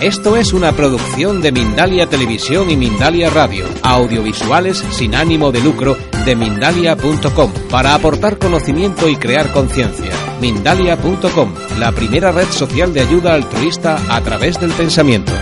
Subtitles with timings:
[0.00, 5.94] Esto es una producción de Mindalia Televisión y Mindalia Radio, audiovisuales sin ánimo de lucro
[6.24, 10.10] de mindalia.com, para aportar conocimiento y crear conciencia.
[10.40, 15.32] Mindalia.com, la primera red social de ayuda altruista a través del pensamiento.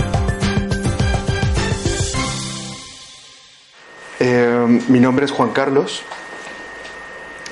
[4.19, 6.03] Eh, mi nombre es Juan Carlos.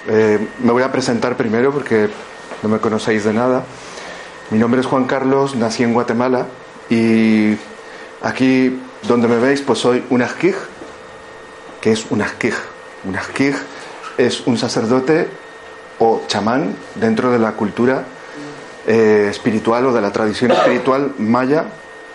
[0.09, 2.09] Eh, me voy a presentar primero porque
[2.64, 3.64] no me conocéis de nada.
[4.50, 6.47] Mi nombre es Juan Carlos, nací en Guatemala
[6.91, 7.57] y
[8.23, 10.55] aquí donde me veis pues soy un ajquij,
[11.81, 12.55] que es un ajquij.
[13.05, 13.55] Un ajquij
[14.19, 15.28] es un sacerdote
[15.98, 18.05] o chamán dentro de la cultura
[18.87, 21.65] eh, espiritual o de la tradición espiritual maya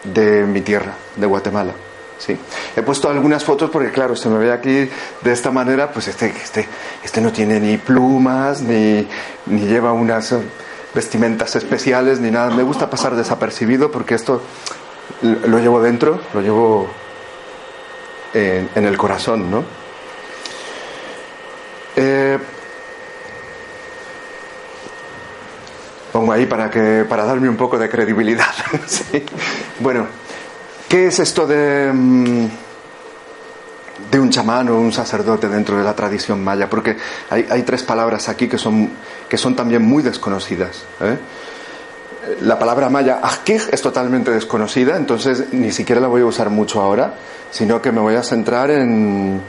[0.04, 1.74] de mi tierra, de Guatemala.
[2.18, 2.38] Sí.
[2.76, 4.88] He puesto algunas fotos porque, claro, se me ve aquí
[5.22, 6.68] de esta manera, pues este, este,
[7.04, 9.08] este no tiene ni plumas, ni,
[9.48, 10.36] ni lleva unas
[10.94, 12.50] vestimentas especiales, ni nada.
[12.52, 14.42] Me gusta pasar desapercibido porque esto
[15.22, 16.90] lo llevo dentro, lo llevo
[18.34, 19.64] en, el corazón, ¿no?
[21.96, 22.38] Eh,
[26.12, 28.52] pongo ahí para, que, para darme un poco de credibilidad.
[29.80, 30.06] Bueno,
[30.88, 32.46] ¿qué es esto de, mm,
[34.10, 36.70] de un chamán o un sacerdote dentro de la tradición maya?
[36.70, 36.98] Porque
[37.30, 38.90] hay, tres palabras aquí que son,
[39.28, 40.84] que son también muy desconocidas.
[41.02, 41.18] ¿eh?
[42.42, 46.82] La palabra maya ajkij es totalmente desconocida, entonces ni siquiera la voy a usar mucho
[46.82, 47.16] ahora,
[47.50, 49.42] sino que me voy a centrar en,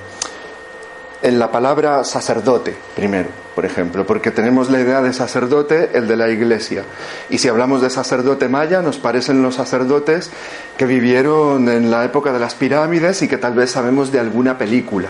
[1.23, 6.17] en la palabra sacerdote primero, por ejemplo, porque tenemos la idea de sacerdote, el de
[6.17, 6.85] la iglesia.
[7.31, 10.31] Y si hablamos de sacerdote maya, nos parecen los sacerdotes
[10.77, 14.59] que vivieron en la época de las pirámides y que tal vez sabemos de alguna
[14.59, 15.09] película.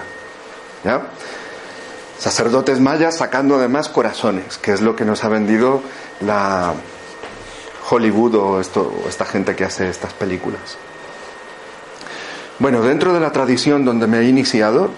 [0.84, 1.03] ¿ya?
[2.19, 5.82] Sacerdotes mayas sacando además corazones, que es lo que nos ha vendido
[6.20, 6.75] la
[7.91, 10.76] Hollywood o esto, esta gente que hace estas películas.
[12.59, 14.91] Bueno, dentro de la tradición donde me he iniciado,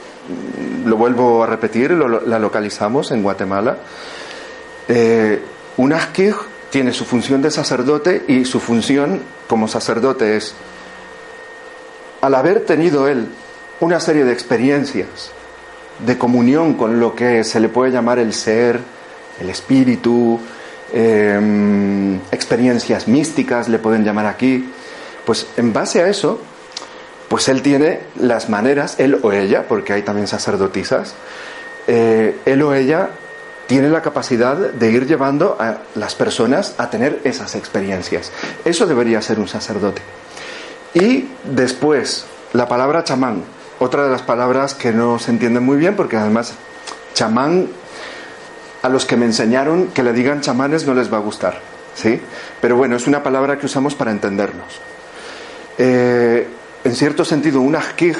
[0.84, 3.78] lo vuelvo a repetir, lo, la localizamos en Guatemala.
[4.88, 5.42] Eh,
[5.76, 6.34] un asquij
[6.70, 10.54] tiene su función de sacerdote y su función como sacerdote es,
[12.20, 13.28] al haber tenido él
[13.80, 15.30] una serie de experiencias
[16.04, 18.80] de comunión con lo que se le puede llamar el ser,
[19.40, 20.40] el espíritu,
[20.92, 24.68] eh, experiencias místicas, le pueden llamar aquí,
[25.24, 26.40] pues en base a eso,
[27.28, 31.14] pues él tiene las maneras, él o ella, porque hay también sacerdotisas,
[31.86, 33.10] eh, él o ella
[33.66, 38.30] tiene la capacidad de ir llevando a las personas a tener esas experiencias.
[38.64, 40.02] Eso debería ser un sacerdote.
[40.92, 43.42] Y después, la palabra chamán,
[43.78, 46.54] otra de las palabras que no se entienden muy bien, porque además
[47.14, 47.68] chamán,
[48.82, 51.58] a los que me enseñaron que le digan chamanes no les va a gustar,
[51.94, 52.20] ¿sí?
[52.60, 54.78] Pero bueno, es una palabra que usamos para entendernos.
[55.78, 56.46] Eh,
[56.84, 58.16] en cierto sentido, un ajkij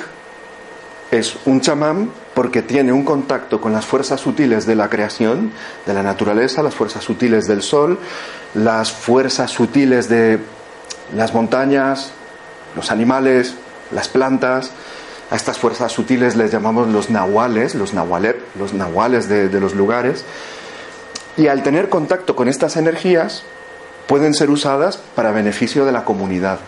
[1.11, 5.53] es un chamán porque tiene un contacto con las fuerzas sutiles de la creación,
[5.87, 7.99] de la naturaleza, las fuerzas sutiles del sol,
[8.55, 10.39] las fuerzas sutiles de
[11.15, 12.13] las montañas,
[12.75, 13.55] los animales,
[13.93, 14.71] las plantas.
[15.31, 19.75] A estas fuerzas sutiles les llamamos los nahuales, los nahualet, los nahuales de, de los
[19.75, 20.25] lugares.
[21.37, 23.43] Y al tener contacto con estas energías,
[24.07, 26.59] pueden ser usadas para beneficio de la comunidad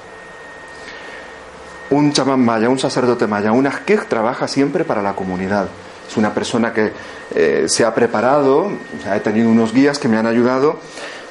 [1.91, 5.69] un chamán maya, un sacerdote maya, un ajkij trabaja siempre para la comunidad.
[6.09, 6.93] Es una persona que
[7.35, 8.71] eh, se ha preparado,
[9.13, 10.79] he tenido unos guías que me han ayudado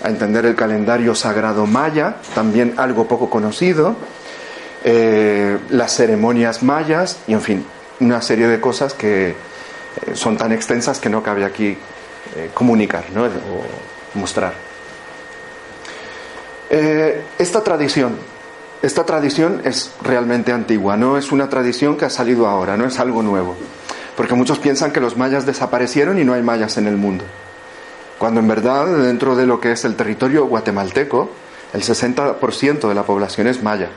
[0.04, 3.96] a entender el calendario sagrado maya, también algo poco conocido,
[4.84, 7.66] eh, las ceremonias mayas y, en fin,
[8.00, 9.36] una serie de cosas que eh,
[10.14, 11.78] son tan extensas que no cabe aquí
[12.54, 13.24] comunicar ¿no?
[13.24, 13.30] o
[14.16, 14.52] mostrar.
[17.38, 18.18] Esta tradición
[18.86, 23.00] esta tradición es realmente antigua, no es una tradición que ha salido ahora, no es
[23.00, 23.56] algo nuevo.
[24.16, 27.26] Porque muchos piensan que los mayas desaparecieron y no hay mayas en el mundo.
[28.18, 31.30] Cuando en verdad dentro de lo que es el territorio guatemalteco,
[31.74, 33.90] el 60% de la población es maya.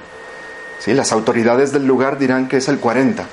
[0.80, 0.94] ¿Sí?
[0.94, 3.24] Las autoridades del lugar dirán que es el 40%.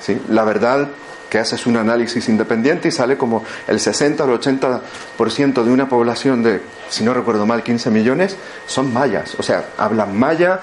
[0.00, 0.20] ¿Sí?
[0.28, 0.88] La verdad
[1.28, 5.88] que haces un análisis independiente y sale como el 60 o el 80% de una
[5.88, 8.36] población de, si no recuerdo mal, 15 millones,
[8.66, 9.34] son mayas.
[9.38, 10.60] O sea, hablan maya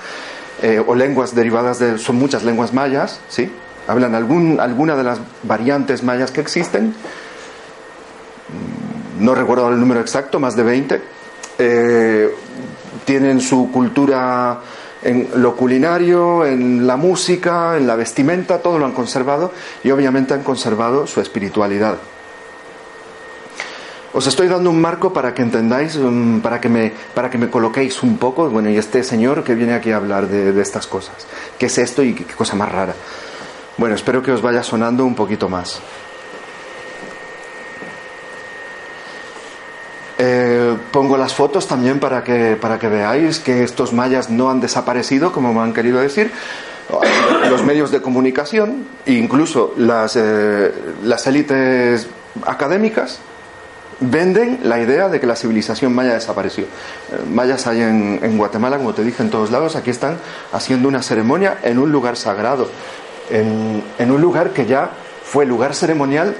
[0.61, 1.97] eh, o lenguas derivadas de...
[1.97, 3.51] Son muchas lenguas mayas, ¿sí?
[3.87, 6.95] Hablan algún, alguna de las variantes mayas que existen.
[9.19, 11.01] No recuerdo el número exacto, más de 20.
[11.59, 12.35] Eh,
[13.05, 14.59] tienen su cultura
[15.05, 19.51] en lo culinario, en la música, en la vestimenta, todo lo han conservado
[19.83, 21.97] y obviamente han conservado su espiritualidad.
[24.13, 25.99] Os estoy dando un marco para que entendáis,
[26.41, 29.73] para que me, para que me coloquéis un poco, bueno, y este señor que viene
[29.75, 31.15] aquí a hablar de, de estas cosas,
[31.59, 32.95] qué es esto y qué cosa más rara.
[33.77, 35.81] Bueno, espero que os vaya sonando un poquito más.
[40.95, 45.33] Pongo las fotos también para que, para que veáis que estos mayas no han desaparecido,
[45.33, 46.31] como me han querido decir.
[47.49, 50.71] Los medios de comunicación, incluso las, eh,
[51.03, 52.07] las élites
[52.45, 53.19] académicas,
[53.99, 56.63] venden la idea de que la civilización maya desapareció.
[56.63, 59.75] Eh, mayas hay en, Guatemala, como te dije, en todos lados.
[59.75, 60.15] Aquí están
[60.53, 62.69] haciendo una ceremonia en un lugar sagrado,
[63.29, 64.91] en, en un lugar que ya
[65.25, 66.35] fue lugar ceremonial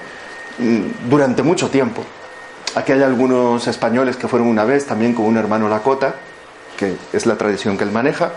[0.59, 2.05] mm, durante mucho tiempo.
[2.75, 6.15] Aquí hay algunos españoles que fueron una vez también con un hermano Lakota,
[6.75, 8.33] que es la tradición que él maneja.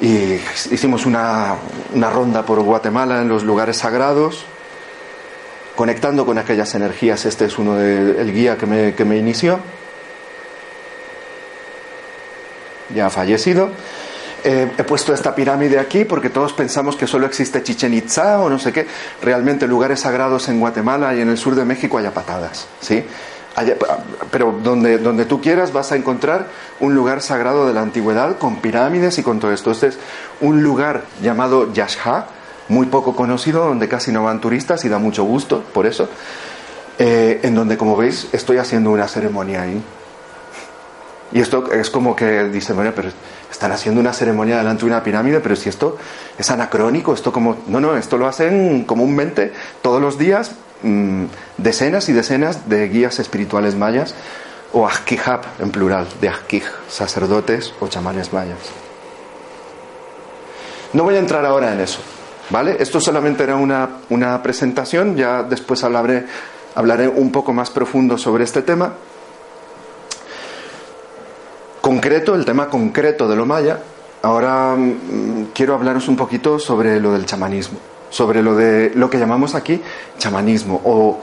[0.00, 0.34] Y
[0.70, 1.54] hicimos una,
[1.94, 4.44] una ronda por Guatemala en los lugares sagrados,
[5.74, 7.24] conectando con aquellas energías.
[7.24, 9.58] Este es uno del guía que me, que me inició.
[12.94, 13.70] Ya ha fallecido.
[14.50, 18.48] Eh, he puesto esta pirámide aquí porque todos pensamos que solo existe Chichen Itza o
[18.48, 18.86] no sé qué.
[19.20, 23.04] Realmente lugares sagrados en Guatemala y en el sur de México hay patadas, ¿sí?
[24.30, 26.46] pero donde, donde tú quieras vas a encontrar
[26.80, 29.70] un lugar sagrado de la antigüedad con pirámides y con todo esto.
[29.70, 29.98] Este es
[30.40, 32.28] un lugar llamado Yashha,
[32.68, 36.08] muy poco conocido, donde casi no van turistas y da mucho gusto por eso.
[36.98, 39.82] Eh, en donde, como veis, estoy haciendo una ceremonia ahí.
[41.32, 43.10] Y esto es como que dice, bueno, pero
[43.50, 45.98] están haciendo una ceremonia delante de una pirámide, pero si esto
[46.38, 49.52] es anacrónico, esto como, no, no, esto lo hacen comúnmente
[49.82, 50.52] todos los días
[50.82, 51.24] mmm,
[51.58, 54.14] decenas y decenas de guías espirituales mayas
[54.72, 58.58] o ajkijab en plural, de ajkij, sacerdotes o chamanes mayas.
[60.94, 62.00] No voy a entrar ahora en eso,
[62.48, 62.76] ¿vale?
[62.80, 66.24] Esto solamente era una, una presentación, ya después hablaré,
[66.74, 68.94] hablaré un poco más profundo sobre este tema
[71.88, 73.78] concreto, el tema concreto de lo maya,
[74.20, 77.78] ahora mmm, quiero hablaros un poquito sobre lo del chamanismo,
[78.10, 79.80] sobre lo de lo que llamamos aquí
[80.18, 81.18] chamanismo o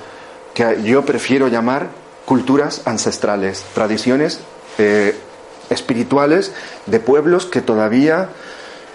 [0.55, 1.89] que yo prefiero llamar
[2.25, 4.39] culturas ancestrales, tradiciones
[4.79, 5.15] eh,
[5.69, 6.51] espirituales
[6.87, 8.29] de pueblos que todavía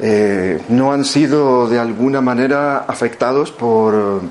[0.00, 4.23] eh, no han sido de alguna manera afectados por,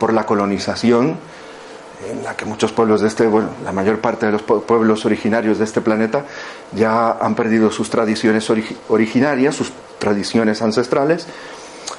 [0.00, 1.18] por la colonización
[2.10, 5.58] en la que muchos pueblos de este, bueno, la mayor parte de los pueblos originarios
[5.58, 6.24] de este planeta
[6.72, 8.50] ya han perdido sus tradiciones
[8.88, 11.26] originarias, sus tradiciones ancestrales,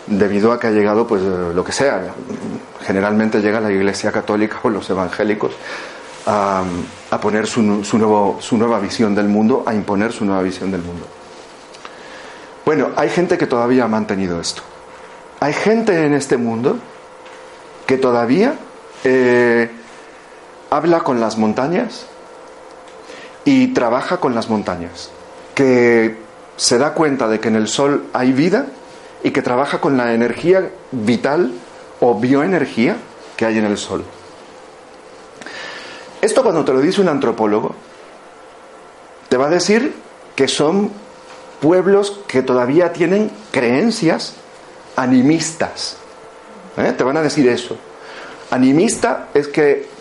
[0.07, 2.13] debido a que ha llegado, pues, lo que sea.
[2.81, 5.53] Generalmente llega la Iglesia Católica o los evangélicos
[6.25, 6.63] a,
[7.21, 10.81] poner su, su, nuevo, su nueva visión del mundo, a imponer su nueva visión del
[10.81, 11.05] mundo.
[12.65, 14.61] Bueno, hay gente que todavía ha mantenido esto.
[15.39, 16.77] Hay gente en este mundo
[17.85, 18.55] que todavía
[19.03, 19.69] eh,
[20.74, 22.08] habla con las montañas
[23.46, 25.12] y trabaja con las montañas,
[25.54, 26.18] que
[26.58, 28.65] se da cuenta de que en el sol hay vida
[29.24, 31.51] y que trabaja con la energía vital
[32.00, 32.96] o bioenergía
[33.38, 34.03] que hay en el sol.
[36.22, 37.75] Esto cuando te lo dice un antropólogo,
[39.30, 39.94] te va a decir
[40.36, 40.89] que son
[41.62, 44.34] pueblos que todavía tienen creencias
[44.96, 45.98] animistas.
[46.77, 46.94] ¿Eh?
[46.98, 47.77] Te van a decir eso.
[48.50, 49.92] Animista es que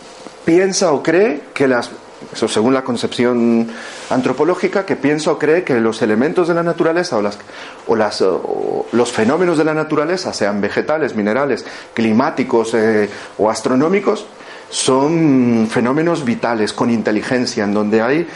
[0.45, 1.91] piensa o cree que las,
[2.35, 3.69] según la concepción
[4.11, 7.39] antropológica, que piensa o cree que los elementos de la naturaleza o, las,
[7.87, 13.09] o, las, o los fenómenos de la naturaleza, sean vegetales, minerales, climáticos eh,
[13.39, 14.27] o astronómicos,
[14.71, 18.27] son fenómenos vitales, con inteligencia, en donde hay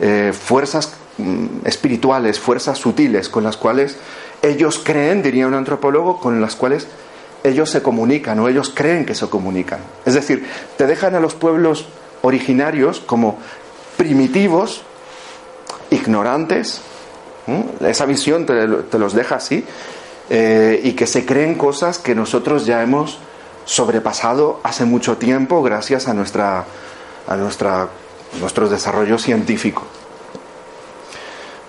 [0.00, 3.96] eh, fuerzas mm, espirituales, fuerzas sutiles, con las cuales
[4.42, 6.88] ellos creen, diría un antropólogo, con las cuales
[7.44, 9.78] ellos se comunican o ellos creen que se comunican.
[10.04, 11.86] Es decir, te dejan a los pueblos
[12.22, 13.38] originarios como
[13.98, 14.82] primitivos,
[15.90, 16.80] ignorantes,
[17.80, 19.62] esa visión te, te, los deja así,
[20.30, 23.18] eh, y que se creen cosas que nosotros ya hemos
[23.66, 26.64] sobrepasado hace mucho tiempo gracias a, nuestra,
[27.28, 27.88] a nuestra,
[28.40, 29.82] nuestro desarrollo científico.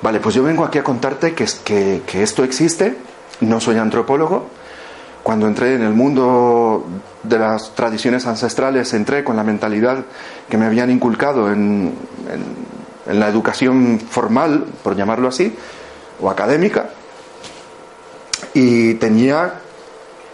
[0.02, 2.96] Vale, pues yo vengo aquí a contarte que, que, que esto existe,
[3.42, 4.48] no soy antropólogo,
[5.26, 6.86] cuando entré en el mundo
[7.24, 10.06] de las tradiciones ancestrales, entré con la mentalidad
[10.48, 11.96] que me habían inculcado en,
[13.08, 15.56] la educación formal, por llamarlo así,
[16.22, 16.92] o académica,
[18.54, 19.56] y tenía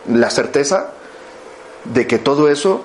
[0.09, 0.91] la certeza
[1.85, 2.83] de que todo eso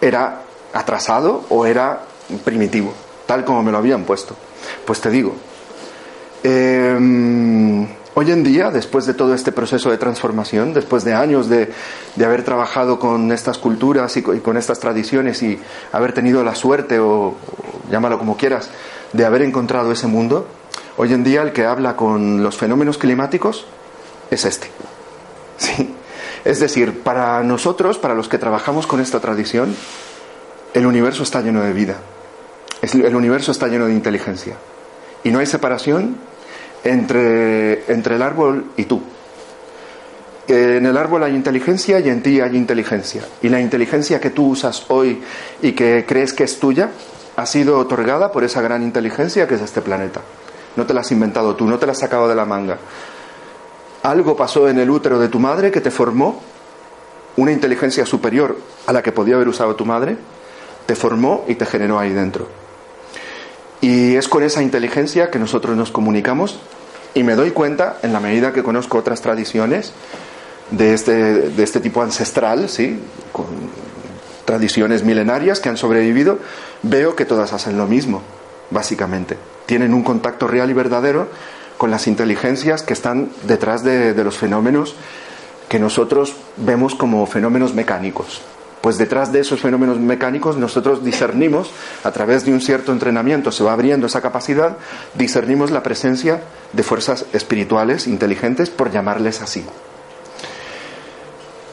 [0.00, 0.40] era
[0.72, 2.04] atrasado o era
[2.42, 2.94] primitivo,
[3.26, 4.34] tal como me lo habían puesto.
[4.86, 5.34] Pues te digo,
[6.42, 11.72] em, hoy en día, después de todo este proceso de transformación, después de años de,
[12.24, 15.58] haber trabajado con estas culturas y con, estas tradiciones y
[15.92, 17.34] haber tenido la suerte, o,
[17.90, 18.70] llámalo como quieras,
[19.12, 20.46] de haber encontrado ese mundo,
[20.96, 23.66] hoy en día el que habla con los fenómenos climáticos
[24.30, 24.68] es este.
[25.58, 25.94] Sí.
[26.44, 29.76] Es decir, para nosotros, para los que trabajamos con esta tradición,
[30.74, 31.98] el universo está lleno de vida.
[32.80, 34.56] El universo está lleno de inteligencia.
[35.22, 36.16] Y no hay separación
[36.84, 39.02] entre, entre el árbol y tú.
[40.48, 43.22] En el árbol hay inteligencia y en ti hay inteligencia.
[43.42, 45.22] Y la inteligencia que tú usas hoy
[45.62, 46.90] y que crees que es tuya
[47.36, 50.20] ha sido otorgada por esa gran inteligencia que es este planeta.
[50.76, 52.78] No te la has inventado tú, no te la has sacado de la manga.
[54.02, 56.40] Algo pasó en el útero de tu madre que te formó
[57.36, 60.16] una inteligencia superior a la que podía haber usado tu madre,
[60.86, 62.61] te formó y te generó ahí dentro.
[63.82, 66.60] Y es con esa inteligencia que nosotros nos comunicamos
[67.14, 69.92] y me doy cuenta, en la medida que conozco otras tradiciones
[70.70, 72.98] de este, de este tipo ancestral, ¿sí?
[73.32, 73.46] con
[74.44, 76.38] tradiciones milenarias que han sobrevivido,
[76.82, 78.22] veo que todas hacen lo mismo,
[78.70, 79.36] básicamente.
[79.66, 81.28] Tienen un contacto real y verdadero
[81.76, 84.94] con las inteligencias que están detrás de, de los fenómenos
[85.68, 88.42] que nosotros vemos como fenómenos mecánicos.
[88.82, 91.70] Pues detrás de esos fenómenos mecánicos nosotros discernimos,
[92.02, 94.76] a través de un cierto entrenamiento se va abriendo esa capacidad,
[95.14, 99.64] discernimos la presencia de fuerzas espirituales, inteligentes, por llamarles así.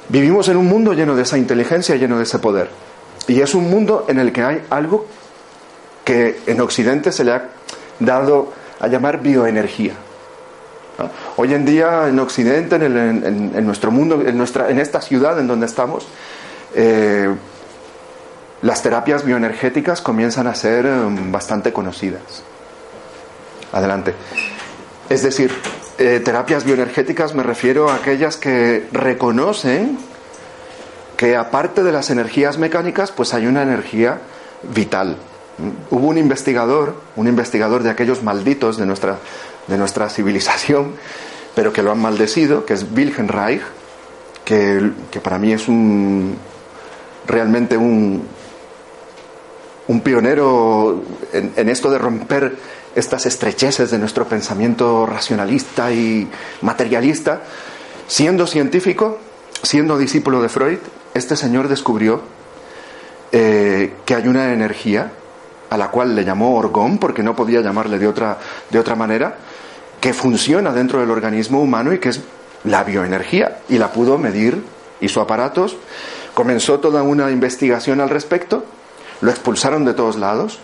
[0.07, 2.69] Vivimos en un mundo lleno de esa inteligencia, lleno de ese poder.
[3.27, 5.07] Y es un mundo en el que hay algo
[6.03, 7.49] que en Occidente se le ha
[7.99, 9.93] dado a llamar bioenergía.
[11.37, 15.65] Hoy en día en Occidente, en, nuestro mundo, en, nuestra, en esta ciudad en donde
[15.65, 16.07] estamos,
[16.75, 17.33] eh,
[18.61, 22.43] las terapias bioenergéticas comienzan a ser um, bastante conocidas.
[23.71, 24.13] Adelante.
[25.09, 25.51] Es decir,
[25.97, 29.97] eh, terapias bioenergéticas me refiero a aquellas que reconocen
[31.17, 34.19] que aparte de las energías mecánicas, pues hay una energía
[34.63, 35.17] vital.
[35.89, 39.17] Hubo un investigador, un investigador de aquellos malditos de nuestra
[39.69, 40.93] de nuestra civilización,
[41.55, 43.61] pero que lo han maldecido, que es Wilhelm Reich,
[44.43, 44.91] que,
[45.23, 46.35] para mí es un
[47.29, 48.23] realmente un,
[49.87, 51.01] un pionero
[51.33, 52.55] en, esto de romper
[52.95, 56.27] estas estrecheces de nuestro pensamiento racionalista y
[56.61, 57.41] materialista.
[58.07, 59.19] Siendo científico,
[59.63, 60.79] siendo discípulo de Freud,
[61.13, 62.21] este señor descubrió
[63.31, 65.11] eh, que hay una energía
[65.69, 68.37] a la cual le llamó orgón, porque no podía llamarle de otra,
[68.69, 69.37] de otra manera,
[70.01, 72.21] que funciona dentro del organismo humano y que es
[72.63, 73.59] la bioenergía.
[73.69, 74.63] Y la pudo medir,
[75.01, 75.77] hizo aparatos,
[76.39, 78.63] comenzó toda una investigación al respecto,
[79.19, 80.57] lo expulsaron de todos lados,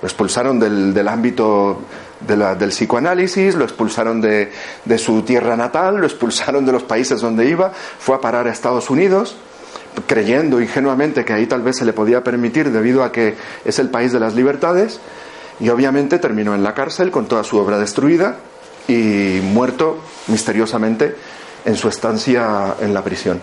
[0.00, 1.80] lo expulsaron del, ámbito
[2.20, 4.52] del psicoanálisis, lo expulsaron de,
[4.84, 8.52] de su tierra natal, lo expulsaron de los países donde iba, fue a parar a
[8.52, 9.34] Estados Unidos
[10.06, 13.90] creyendo ingenuamente que ahí tal vez se le podía permitir debido a que es el
[13.90, 15.00] país de las libertades
[15.58, 18.36] y obviamente terminó en la cárcel con toda su obra destruida
[18.86, 21.16] y muerto misteriosamente
[21.64, 23.40] en su estancia en la prisión.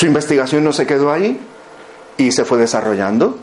[0.00, 1.38] Su investigación no se quedó ahí
[2.16, 3.36] y se fue desarrollando.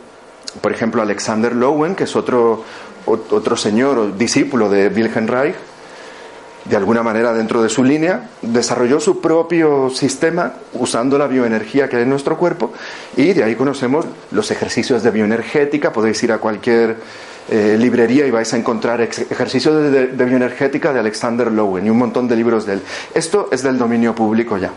[0.60, 2.64] Por ejemplo, Alexander Lowen, que es otro,
[3.06, 5.54] otro señor o discípulo de Wilhelm Reich,
[6.64, 11.94] de alguna manera dentro de su línea, desarrolló su propio sistema usando la bioenergía que
[11.94, 12.72] hay en nuestro cuerpo
[13.16, 15.92] y de ahí conocemos los ejercicios de bioenergética.
[15.92, 16.96] Podéis ir a cualquier
[17.52, 22.26] eh, librería y vais a encontrar ejercicios de, bioenergética de Alexander Lowen y un montón
[22.26, 22.82] de libros de él.
[23.14, 24.72] Esto es del dominio público ya.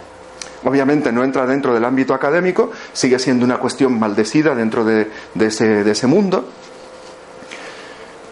[0.64, 5.84] Obviamente no entra dentro del ámbito académico, sigue siendo una cuestión maldecida dentro de, ese,
[5.84, 6.46] de ese, mundo,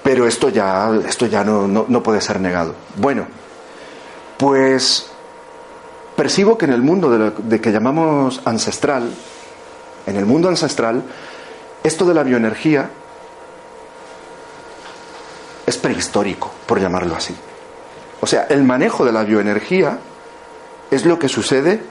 [0.03, 2.75] pero esto ya, esto ya no, no puede ser negado.
[2.97, 3.25] Bueno,
[4.37, 5.09] pues
[6.15, 9.09] percibo que en el mundo de, lo, de que llamamos ancestral,
[10.05, 11.03] en el mundo ancestral,
[11.83, 12.89] esto de la bioenergía
[15.65, 17.35] es prehistórico, por llamarlo así.
[18.21, 19.97] O sea, el manejo de la bioenergía
[20.91, 21.81] es lo que sucede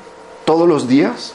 [0.48, 1.34] todos los días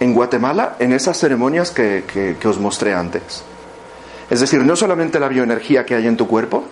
[0.00, 3.42] en Guatemala en esas ceremonias que, os mostré antes.
[4.30, 6.64] Es decir, no solamente la bioenergía que hay en tu cuerpo,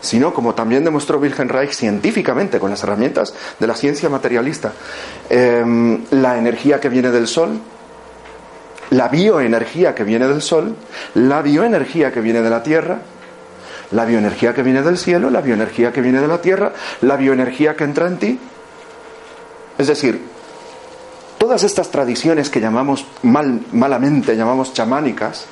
[0.00, 4.72] sino como también demostró Wilhelm Reich científicamente con las herramientas de la ciencia materialista,
[5.28, 7.60] em, la energía que viene del Sol,
[8.88, 10.76] la bioenergía que viene del Sol,
[11.12, 13.00] la bioenergía que viene de la Tierra,
[13.90, 16.72] la bioenergía que viene del cielo, la bioenergía que viene de la Tierra,
[17.02, 18.40] la bioenergía que entra en ti.
[19.76, 20.35] Es decir,
[21.46, 25.46] todas estas tradiciones que llamamos mal, malamente, llamamos chamánicas,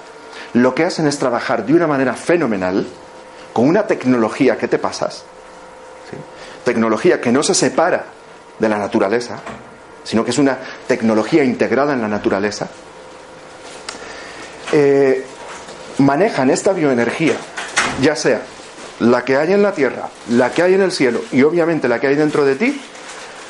[0.53, 2.85] lo que hacen es trabajar de una manera fenomenal,
[3.53, 5.23] con una tecnología que te pasas,
[6.65, 8.07] tecnología que no se separa
[8.59, 9.39] de la naturaleza,
[10.03, 10.59] sino que es una
[10.89, 12.67] tecnología integrada en la naturaleza,
[14.73, 15.25] eh,
[15.99, 17.37] manejan esta bioenergía,
[18.03, 18.43] ya sea
[18.99, 22.01] la que hay en la tierra, la que hay en el cielo y obviamente la
[22.01, 22.81] que hay dentro de ti,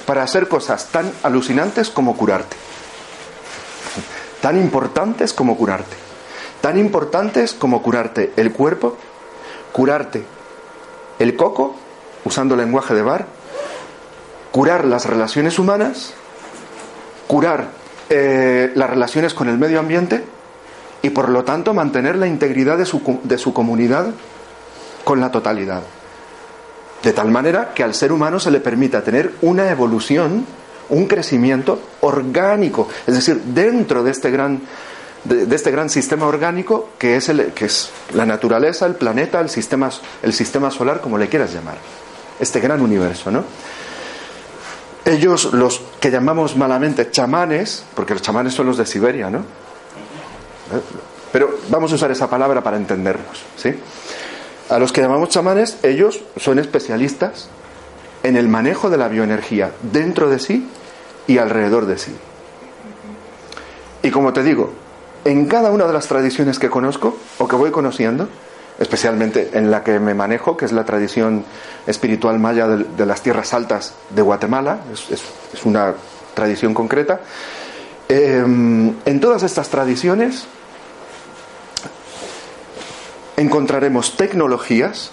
[0.06, 2.56] para hacer cosas tan alucinantes como curarte,
[4.40, 6.04] tan importantes como curarte
[6.64, 8.96] tan importantes como curarte el cuerpo,
[9.70, 10.25] curarte
[11.18, 11.76] el coco,
[12.25, 13.26] usando lenguaje de bar,
[14.50, 16.14] curar las relaciones humanas,
[17.26, 17.66] curar
[18.08, 20.25] eh, las relaciones con el medio ambiente
[21.02, 24.06] y por lo tanto mantener la integridad de su, de su comunidad
[25.04, 25.82] con la totalidad.
[27.04, 30.46] De tal manera que al ser humano se le permita tener una evolución,
[30.88, 34.62] un crecimiento orgánico, es decir, dentro de este gran
[35.25, 39.49] de, este gran sistema orgánico que es, el, que es la naturaleza, el planeta, el
[39.49, 39.90] sistema,
[40.23, 41.76] el sistema solar, como le quieras llamar.
[42.38, 43.44] Este gran universo, ¿no?
[45.04, 49.44] Ellos, los que llamamos malamente chamanes, porque los chamanes son los de Siberia, ¿no?
[51.30, 53.75] Pero vamos a usar esa palabra para entendernos, ¿sí?
[54.71, 57.49] A los que llamamos chamanes, ellos son especialistas
[58.23, 60.68] en el manejo de la bioenergía dentro de sí
[61.26, 62.16] y alrededor de sí.
[64.02, 64.73] Y como te digo,
[65.25, 68.28] en cada una de las tradiciones que conozco o que voy conociendo,
[68.78, 71.44] especialmente en la que me manejo, que es la tradición
[71.87, 75.94] espiritual maya de, las tierras altas de Guatemala, es, una
[76.35, 77.21] tradición concreta,
[78.09, 80.47] em, en todas estas tradiciones
[83.36, 85.10] encontraremos tecnologías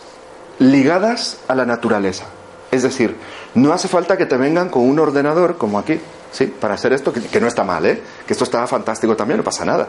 [0.60, 2.26] ligadas a la naturaleza.
[2.72, 3.16] Es decir,
[3.56, 6.00] no hace falta que te vengan con un ordenador como aquí,
[6.32, 6.48] ¿sí?
[6.48, 8.02] Para hacer esto, que, no está mal, ¿eh?
[8.26, 9.88] Que esto estaba fantástico también, no pasa nada.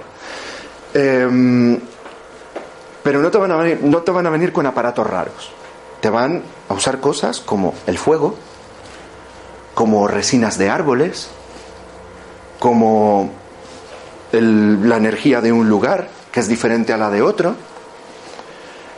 [0.93, 1.79] Em,
[3.03, 5.53] pero no te, van a venir, no te van a venir con aparatos raros.
[6.01, 8.35] Te van a usar cosas como el fuego,
[9.75, 11.29] como resinas de árboles,
[12.59, 13.31] como
[14.33, 17.55] la energía de un lugar que es diferente a la de otro.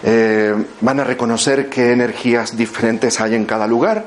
[0.06, 4.04] Eh, van a reconocer qué energías diferentes hay en cada lugar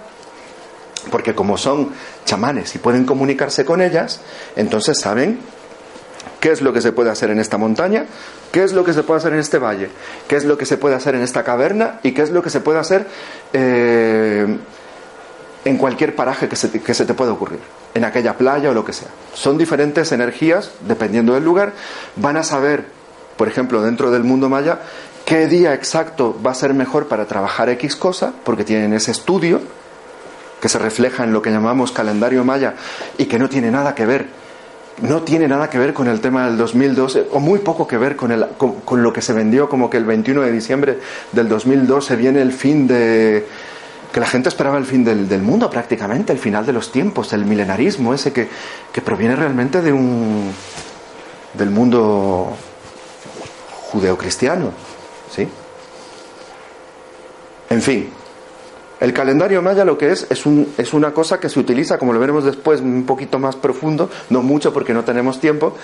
[1.10, 1.92] porque como son
[2.26, 4.20] chamanes y pueden comunicarse con ellas,
[4.56, 5.40] entonces saben
[6.40, 8.06] qué es lo que se puede hacer en esta montaña,
[8.52, 9.90] qué es lo que se puede hacer en este valle,
[10.28, 12.50] qué es lo que se puede hacer en esta caverna y qué es lo que
[12.50, 13.08] se puede hacer
[13.54, 14.58] eh,
[15.66, 17.60] en cualquier paraje que se, que se te pueda ocurrir,
[17.94, 19.10] en aquella playa o lo que sea.
[19.34, 21.74] Son diferentes energías, dependiendo del lugar,
[22.16, 22.86] van a saber,
[23.36, 24.80] por ejemplo, dentro del mundo maya,
[25.28, 29.60] qué día exacto va a ser mejor para trabajar X cosa, porque tienen ese estudio,
[30.62, 32.76] que se refleja en lo que llamamos calendario maya
[33.18, 34.28] y que no tiene nada que ver,
[35.02, 38.16] no tiene nada que ver con el tema del 2012 o muy poco que ver
[38.16, 41.00] con, el, con, lo que se vendió como que el 21 de diciembre
[41.34, 43.46] del 2012 viene el fin de
[44.14, 47.44] que la gente esperaba el fin del, mundo prácticamente, el final de los tiempos, el
[47.44, 48.48] milenarismo ese que,
[48.94, 50.54] que proviene realmente de un
[51.54, 52.56] del mundo
[53.92, 54.87] judeocristiano,
[55.30, 55.48] ¿sí?
[57.70, 58.10] En fin,
[59.00, 62.14] el calendario maya lo que es es, un, es, una cosa que se utiliza, como
[62.14, 65.76] lo veremos después, un poquito más profundo, no mucho porque no tenemos tiempo,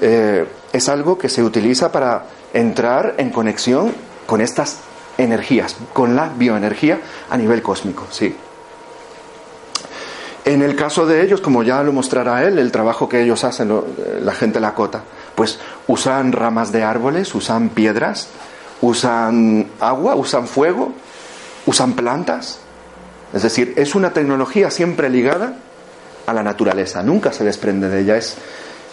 [0.00, 3.92] eh, es algo que se utiliza para entrar en conexión
[4.26, 4.78] con estas
[5.18, 8.34] energías, con la bioenergía a nivel cósmico, sí.
[10.44, 13.70] En el caso de ellos, como ya lo mostrará él, el trabajo que ellos hacen,
[13.70, 15.02] eh, la gente Lakota,
[15.34, 18.28] pues usan ramas de árboles, usan piedras,
[18.80, 20.92] usan agua, usan fuego,
[21.66, 22.60] usan plantas.
[23.32, 25.56] Es decir, es una tecnología siempre ligada
[26.26, 28.36] a la naturaleza, nunca se desprende de ella, es,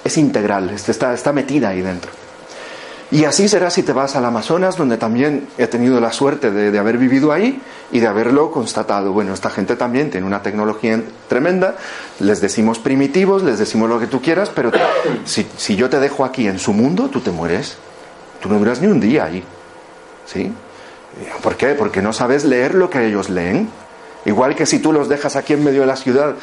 [0.03, 2.11] es integral, está, está metida ahí dentro.
[3.11, 6.79] Y así será si te vas al Amazonas, donde también he tenido la suerte de,
[6.79, 9.13] haber vivido ahí y de haberlo constatado.
[9.13, 11.75] Bueno, esta gente también tiene una tecnología tremenda,
[12.19, 14.71] les decimos primitivos, les decimos lo que tú quieras, pero
[15.25, 17.77] si, si yo te dejo aquí en su mundo, tú te mueres.
[18.41, 19.43] Tú no duras ni un día ahí.
[20.33, 20.51] ¿Sí?
[21.41, 21.69] ¿Por qué?
[21.75, 23.69] Porque no sabes leer lo que ellos leen.
[24.25, 26.35] Igual que si tú los dejas aquí en medio de la ciudad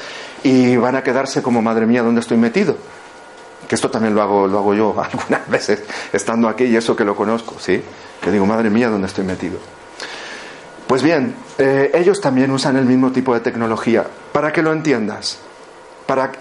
[0.43, 2.77] y van a quedarse como, madre mía, ¿dónde estoy metido?
[3.67, 7.05] Que esto también lo hago, lo hago yo algunas veces, estando aquí y eso que
[7.05, 7.83] lo conozco, ¿sí?
[8.21, 9.59] Que digo, madre mía, ¿dónde estoy metido?
[10.87, 14.05] Pues bien, eh, ellos también usan el mismo tipo de tecnología.
[14.33, 15.39] Para que lo entiendas,
[16.07, 16.33] para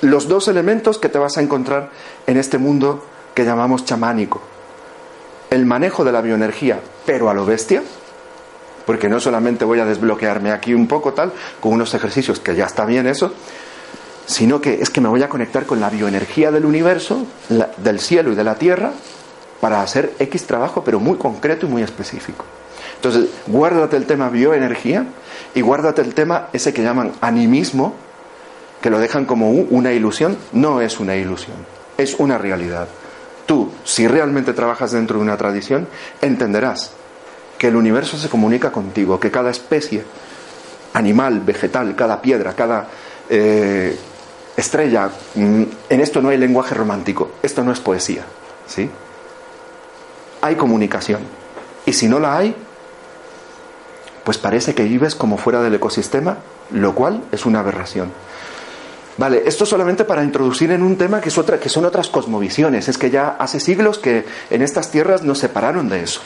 [0.00, 1.90] los dos elementos que te vas a encontrar
[2.26, 4.40] en este mundo que llamamos chamánico.
[5.50, 7.82] El manejo de la bioenergía, pero a lo bestia,
[8.86, 12.66] porque no solamente voy a desbloquearme aquí un poco tal, con unos ejercicios que ya
[12.66, 13.32] está bien eso,
[14.26, 17.26] sino que es que me voy a conectar con la bioenergía del universo,
[17.78, 18.92] del cielo y de la tierra,
[19.60, 22.44] para hacer X trabajo, pero muy concreto y muy específico.
[22.96, 25.06] Entonces, guárdate el tema bioenergía
[25.54, 27.94] y guárdate el tema ese que llaman animismo,
[28.82, 30.36] que lo dejan como una ilusión.
[30.52, 31.56] No es una ilusión,
[31.96, 32.88] es una realidad.
[33.48, 35.88] Tú, si realmente trabajas dentro de una tradición,
[36.20, 36.92] entenderás
[37.56, 40.04] que el universo se comunica contigo, que cada especie,
[40.92, 42.88] animal, vegetal, cada piedra, cada
[43.30, 43.98] eh,
[44.54, 48.24] estrella, mm, en esto no hay lenguaje romántico, esto no es poesía,
[48.66, 48.90] ¿sí?
[50.42, 51.22] Hay comunicación.
[51.86, 52.54] Y si no la hay,
[54.24, 56.36] pues parece que vives como fuera del ecosistema,
[56.70, 58.12] lo cual es una aberración.
[59.18, 62.88] Vale, esto solamente para introducir en un tema que, es otra, que son otras cosmovisiones.
[62.88, 66.20] Es que ya hace siglos que en estas tierras nos separaron de eso.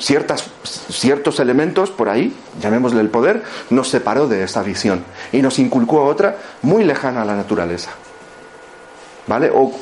[0.00, 0.50] Ciertas,
[0.90, 6.04] ciertos elementos por ahí, llamémosle el poder, nos separó de esa visión y nos inculcó
[6.04, 7.90] otra muy lejana a la naturaleza.
[9.28, 9.52] ¿Vale?
[9.54, 9.72] O,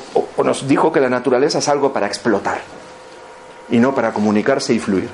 [0.44, 2.60] nos dijo que la naturaleza es algo para explotar
[3.70, 5.08] y no para comunicarse y fluir.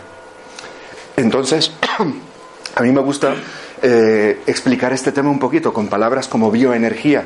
[1.17, 1.71] Entonces,
[2.75, 3.37] a mí me gusta
[3.83, 7.25] eh, explicar este tema un poquito con palabras como bioenergía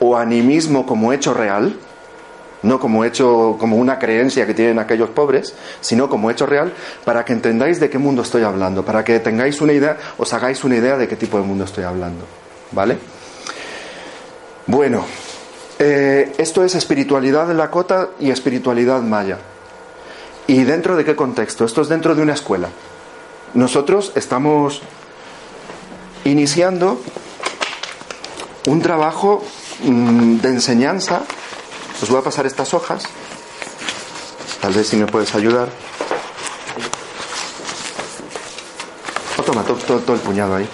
[0.00, 1.76] o animismo como hecho real,
[2.62, 6.72] no como hecho como una creencia que tienen aquellos pobres, sino como hecho real,
[7.04, 10.64] para que entendáis de qué mundo estoy hablando, para que tengáis una idea, os hagáis
[10.64, 12.24] una idea de qué tipo de mundo estoy hablando,
[12.72, 12.98] ¿vale?
[14.66, 15.04] Bueno,
[15.78, 19.38] eh, esto es espiritualidad de Lakota y espiritualidad maya.
[20.46, 21.64] ¿Y dentro de qué contexto?
[21.64, 22.68] Esto es dentro de una escuela.
[23.54, 24.82] Nosotros estamos
[26.24, 27.00] iniciando
[28.66, 29.42] un trabajo
[29.84, 31.22] mm, de enseñanza.
[32.02, 33.04] Os voy a pasar estas hojas.
[34.60, 35.68] Tal vez si me puedes ayudar.
[39.38, 40.68] Oh, toma todo, el puñado ahí.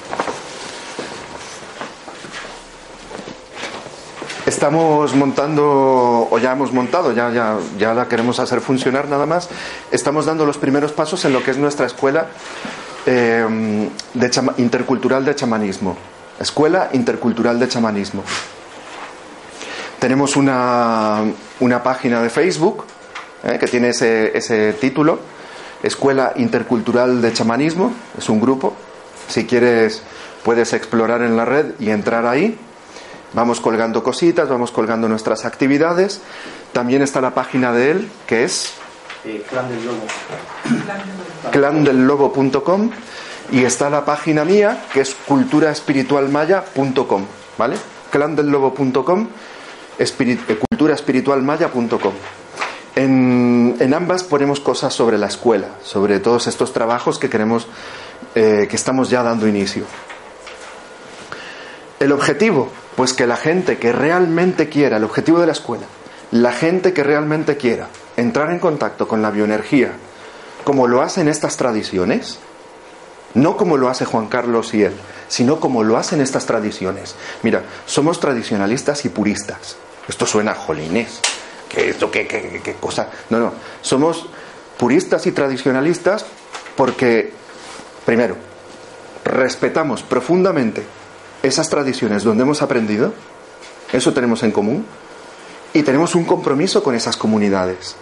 [4.46, 9.48] Estamos montando, o ya hemos montado, ya, ya, ya la queremos hacer funcionar nada más.
[9.90, 12.28] Estamos dando los primeros pasos en lo que es nuestra escuela
[13.06, 15.96] Em, de intercultural de chamanismo.
[16.40, 18.24] Escuela Intercultural de Chamanismo.
[20.00, 21.22] Tenemos una,
[21.60, 22.84] una página de Facebook
[23.44, 25.20] eh, que tiene ese, ese título,
[25.84, 28.74] Escuela Intercultural de Chamanismo, es un grupo.
[29.28, 30.02] Si quieres
[30.42, 32.58] puedes explorar en la red y entrar ahí.
[33.34, 36.20] Vamos colgando cositas, vamos colgando nuestras actividades.
[36.72, 38.72] También está la página de él, que es
[39.26, 40.06] eh, clan del Lobo.
[41.50, 42.90] clandellobo.com
[43.50, 47.24] y está la página mía que es culturaespiritualmaya.com,
[47.58, 47.76] ¿vale?
[48.10, 49.28] clandellobo.com,
[49.98, 52.12] eh, culturaespiritualmaya.com.
[52.94, 57.66] En, en, ambas ponemos cosas sobre la escuela, sobre todos estos trabajos que queremos,
[58.34, 59.84] eh, que estamos ya dando inicio.
[61.98, 65.86] El objetivo, pues que la gente que realmente quiera, el objetivo de la escuela,
[66.30, 69.92] la gente que realmente quiera entrar en contacto con la bioenergía,
[70.64, 72.38] como lo hacen estas tradiciones,
[73.34, 74.94] no como lo hace Juan Carlos y él,
[75.28, 77.14] sino como lo hacen estas tradiciones.
[77.42, 79.76] Mira, somos tradicionalistas y puristas.
[80.08, 81.20] Esto suena jolines.
[81.68, 83.08] ¿Qué, esto, qué cosa?
[83.30, 83.52] No, no.
[83.82, 84.26] Somos
[84.78, 86.24] puristas y tradicionalistas
[86.76, 87.32] porque,
[88.04, 88.36] primero,
[89.24, 90.82] respetamos profundamente
[91.42, 93.12] esas tradiciones donde hemos aprendido,
[93.92, 94.86] eso tenemos en común,
[95.72, 97.96] y tenemos un compromiso con esas comunidades.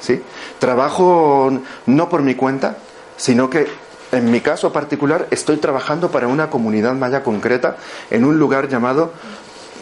[0.00, 0.22] ¿Sí?
[0.58, 1.52] Trabajo
[1.86, 2.76] no por mi cuenta,
[3.16, 3.66] sino que
[4.12, 7.76] en mi caso particular estoy trabajando para una comunidad maya concreta
[8.10, 9.12] en un lugar llamado,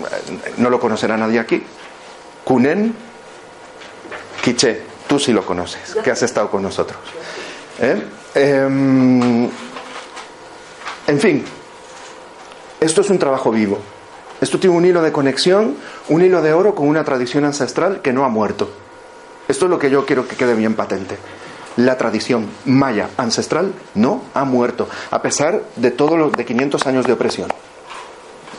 [0.00, 1.62] eh, no lo conocerá nadie aquí,
[2.44, 2.94] Cunen
[4.42, 4.83] Quiché.
[5.07, 6.98] Tú sí lo conoces, que has estado con nosotros.
[7.81, 8.02] ¿Eh?
[8.35, 9.44] Em,
[11.07, 11.44] en fin,
[12.78, 13.78] esto es un trabajo vivo.
[14.40, 15.76] Esto tiene un hilo de conexión,
[16.09, 18.70] un hilo de oro con una tradición ancestral que no ha muerto.
[19.48, 21.16] Esto es lo que yo quiero que quede bien patente.
[21.76, 27.06] La tradición maya ancestral no ha muerto, a pesar de todos los de 500 años
[27.06, 27.48] de opresión.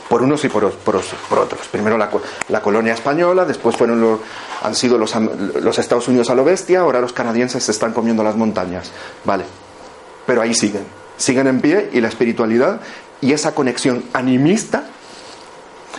[0.10, 1.67] Por unos y por, otros.
[1.71, 2.10] Primero la,
[2.62, 4.19] colonia española, después fueron los,
[4.63, 8.23] han sido los, los Estados Unidos a lo bestia, ahora los canadienses se están comiendo
[8.23, 8.91] las montañas.
[9.23, 9.43] Vale.
[10.25, 10.84] Pero ahí siguen.
[11.17, 12.80] Siguen en pie y la espiritualidad
[13.21, 14.86] y esa conexión animista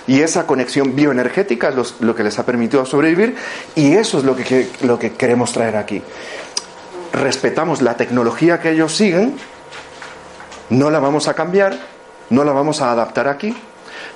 [0.07, 3.37] y esa conexión bioenergética es lo que les ha permitido sobrevivir
[3.75, 6.03] y eso es lo que, lo que queremos traer aquí.
[7.13, 9.37] respetamos la tecnología que ellos siguen,
[10.71, 11.77] no la vamos a cambiar,
[12.31, 13.57] no la vamos a adaptar aquí,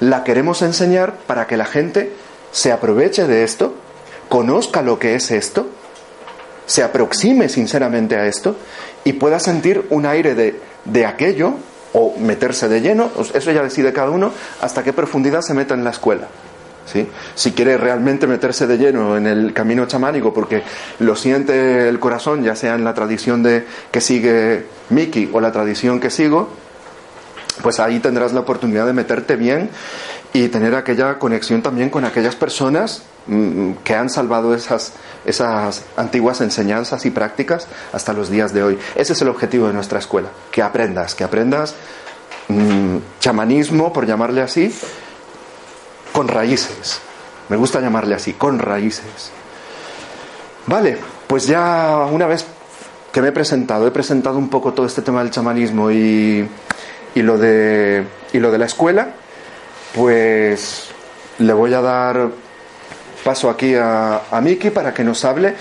[0.00, 2.12] la queremos enseñar para que la gente
[2.52, 3.74] se aproveche de esto,
[4.28, 5.68] conozca lo que es esto,
[6.66, 8.56] se aproxime sinceramente a esto
[9.04, 11.54] y pueda sentir un aire de, de aquello
[11.94, 15.85] o meterse de lleno, eso ya decide cada uno, hasta qué profundidad se meta en
[15.85, 16.28] la escuela.
[16.87, 17.09] ¿Sí?
[17.35, 20.62] Si quiere realmente meterse de lleno en el camino chamánico porque
[20.98, 25.50] lo siente el corazón, ya sea en la tradición de que sigue Miki o la
[25.50, 26.50] tradición que sigo,
[27.62, 29.70] pues ahí tendrás la oportunidad de meterte bien
[30.35, 34.92] y tener aquella conexión también con aquellas personas mm, que han salvado esas,
[35.25, 38.79] esas antiguas enseñanzas y prácticas hasta los días de hoy.
[38.97, 41.77] Ese es el objetivo de nuestra escuela, que aprendas, que aprendas
[42.49, 44.75] mm, chamanismo, por llamarle así,
[46.12, 46.99] con raíces.
[47.49, 49.31] Me gusta llamarle así, con raíces.
[50.66, 52.44] Vale, pues ya una vez
[53.12, 56.44] que me he presentado, he presentado un poco todo este tema del chamanismo y
[57.14, 59.14] y lo de, y lo de la escuela,
[59.94, 60.88] pues
[61.38, 62.30] le voy a dar
[63.24, 65.54] paso aquí a, Miki para que nos hable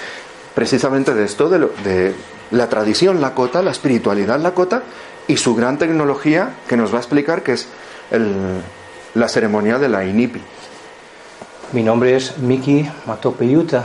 [0.54, 2.16] precisamente de esto, de, de
[2.52, 4.84] la tradición Lakota, la espiritualidad Lakota
[5.28, 7.68] y su gran tecnología que nos va a explicar que es
[9.14, 10.42] la ceremonia de la Inipi.
[11.72, 13.84] Mi nombre es Miki Matopeyuta,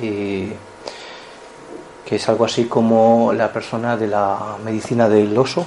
[0.00, 0.48] y
[2.04, 5.64] que es algo así como la persona de la medicina del oso,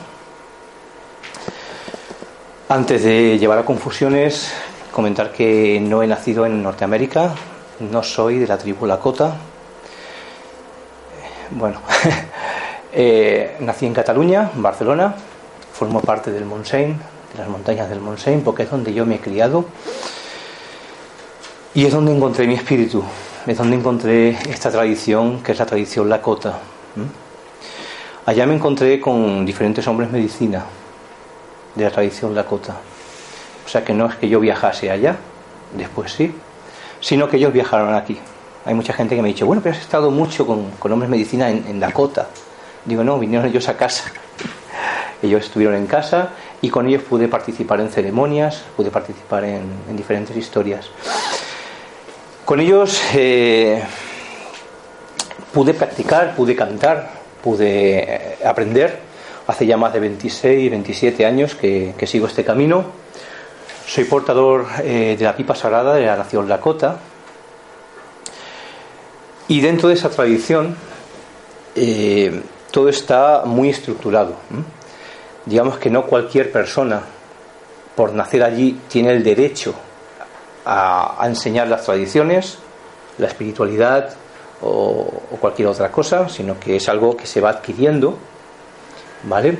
[2.67, 4.51] antes de llevar a confusiones,
[4.91, 7.35] comentar que no he nacido en Norteamérica,
[7.79, 9.35] no soy de la tribu Lakota.
[11.51, 11.79] Bueno,
[12.93, 15.13] eh, nací en Cataluña, en Barcelona,
[15.73, 16.93] formo parte del Montseny,
[17.33, 19.65] de las montañas del Montseny, porque es donde yo me he criado
[21.75, 23.03] y es donde encontré mi espíritu,
[23.45, 26.59] es donde encontré esta tradición que es la tradición Lakota.
[28.25, 30.65] Allá me encontré con diferentes hombres medicina
[31.75, 32.75] de la tradición Lakota.
[33.65, 35.17] O sea que no es que yo viajase allá,
[35.75, 36.33] después sí,
[36.99, 38.19] sino que ellos viajaron aquí.
[38.65, 41.49] Hay mucha gente que me ha dicho, bueno, pero has estado mucho con, hombres medicina
[41.49, 42.27] en, en, Dakota.
[42.83, 44.11] Digo, no, vinieron ellos a casa.
[45.21, 46.29] ellos estuvieron en casa
[46.61, 50.89] y con ellos pude participar en ceremonias, pude participar en, diferentes historias.
[52.43, 53.83] Con ellos eh,
[55.53, 57.09] pude practicar, pude cantar,
[57.43, 59.04] pude eh, aprender
[59.47, 62.83] Hace ya más de 26, 27 años que, sigo este camino.
[63.85, 66.97] Soy portador eh, de la pipa sagrada de la nación Lakota.
[69.47, 70.75] Y dentro de esa tradición
[71.75, 74.33] eh, todo está muy estructurado.
[75.45, 77.03] Digamos que no cualquier persona,
[77.95, 79.75] por nacer allí, tiene el derecho
[80.65, 82.57] a, enseñar las tradiciones,
[83.19, 84.15] la espiritualidad
[84.63, 85.05] o
[85.39, 88.17] cualquier otra cosa, sino que es algo que se va adquiriendo
[89.25, 89.57] ¿Vale?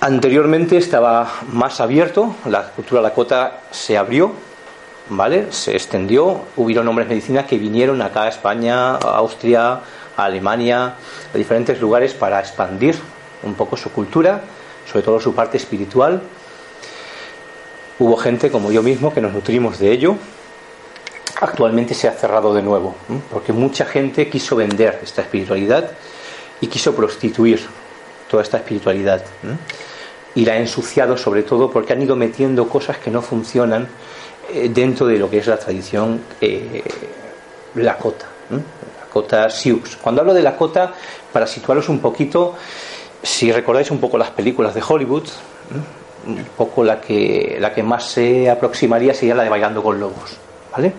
[0.00, 4.32] Anteriormente estaba más abierto, la cultura Lakota se abrió,
[5.08, 5.50] ¿vale?
[5.50, 9.80] Se extendió, hubieron hombres medicina que vinieron acá a España, a Austria,
[10.16, 10.94] a Alemania,
[11.34, 12.96] a diferentes lugares para expandir
[13.42, 14.42] un poco su cultura,
[14.90, 16.22] sobre todo su parte espiritual.
[17.98, 20.16] Hubo gente como yo mismo que nos nutrimos de ello.
[21.40, 22.94] Actualmente se ha cerrado de nuevo,
[23.32, 25.90] porque mucha gente quiso vender esta espiritualidad
[26.60, 27.60] y quiso prostituir
[28.30, 29.22] toda esta espiritualidad.
[30.34, 33.88] Y la ha ensuciado sobre todo porque han ido metiendo cosas que no funcionan
[34.52, 36.82] eh, dentro de lo que es la tradición eh,
[37.74, 38.26] Lakota.
[39.48, 39.96] Sioux.
[40.02, 40.92] Cuando hablo de Lakota,
[41.32, 42.54] para situaros un poquito,
[43.22, 45.24] si recordáis un poco las películas de Hollywood,
[46.26, 50.36] un poco la que, la que más se aproximaría sería la de Bailando con Lobos.
[50.72, 50.92] ¿Vale?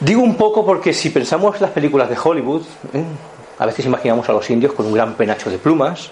[0.00, 2.62] Digo un poco porque si pensamos en las películas de Hollywood.
[3.58, 6.10] A veces imaginamos a los indios con un gran penacho de plumas,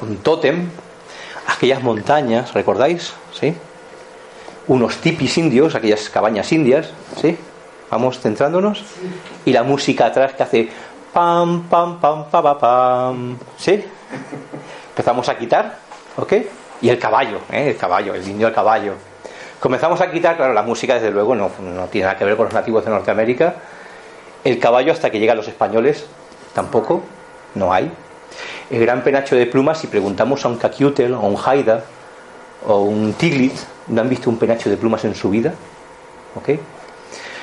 [0.00, 0.68] un tótem,
[1.46, 3.12] aquellas montañas, ¿recordáis?
[3.32, 3.54] ¿Sí?
[4.68, 6.90] Unos tipis indios, aquellas cabañas indias,
[7.20, 7.36] ¿sí?
[7.90, 8.84] Vamos centrándonos.
[9.44, 10.68] Y la música atrás que hace
[11.12, 13.84] pam, pam, pam, pam, pam, ¿sí?
[14.90, 15.78] Empezamos a quitar,
[16.16, 16.34] ¿ok?
[16.82, 17.70] Y el caballo, ¿eh?
[17.70, 18.94] el caballo, el indio al caballo.
[19.58, 22.46] Comenzamos a quitar, claro, la música desde luego no, no tiene nada que ver con
[22.46, 23.56] los nativos de Norteamérica.
[24.44, 26.06] El caballo hasta que llegan los españoles
[26.54, 27.02] Tampoco,
[27.54, 27.90] no hay.
[28.70, 31.84] El gran penacho de plumas, si preguntamos a un caquiutel, o un haida,
[32.66, 33.54] o un tiglit,
[33.88, 35.54] no han visto un penacho de plumas en su vida.
[36.34, 36.50] ¿Ok?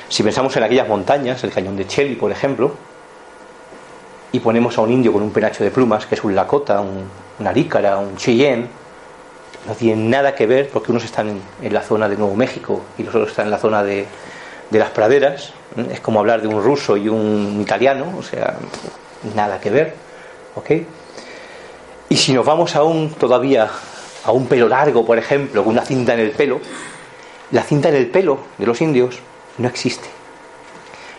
[0.08, 2.74] Si pensamos en aquellas montañas, el cañón de Cheli, por ejemplo,
[4.32, 7.04] y ponemos a un indio con un penacho de plumas, que es un Lakota, un,
[7.38, 8.68] una Arícara, un Cheyenne,
[9.66, 13.02] no tienen nada que ver porque unos están en, la zona de Nuevo México y
[13.02, 14.06] los otros están en la zona de,
[14.70, 15.52] de las praderas.
[15.90, 18.56] Es como hablar de un ruso y un italiano, o sea,
[19.34, 19.94] nada que ver.
[20.54, 20.70] ¿Ok?
[22.08, 23.68] Y si nos vamos aún todavía
[24.24, 26.60] a un pelo largo, por ejemplo, con una cinta en el pelo,
[27.50, 29.18] la cinta en el pelo de los indios
[29.58, 30.08] no existe.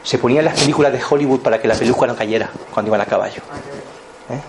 [0.04, 3.02] Se ponía en las películas de Hollywood para que la peluca no cayera cuando iban
[3.02, 3.42] a caballo.
[4.30, 4.42] ¿Eh?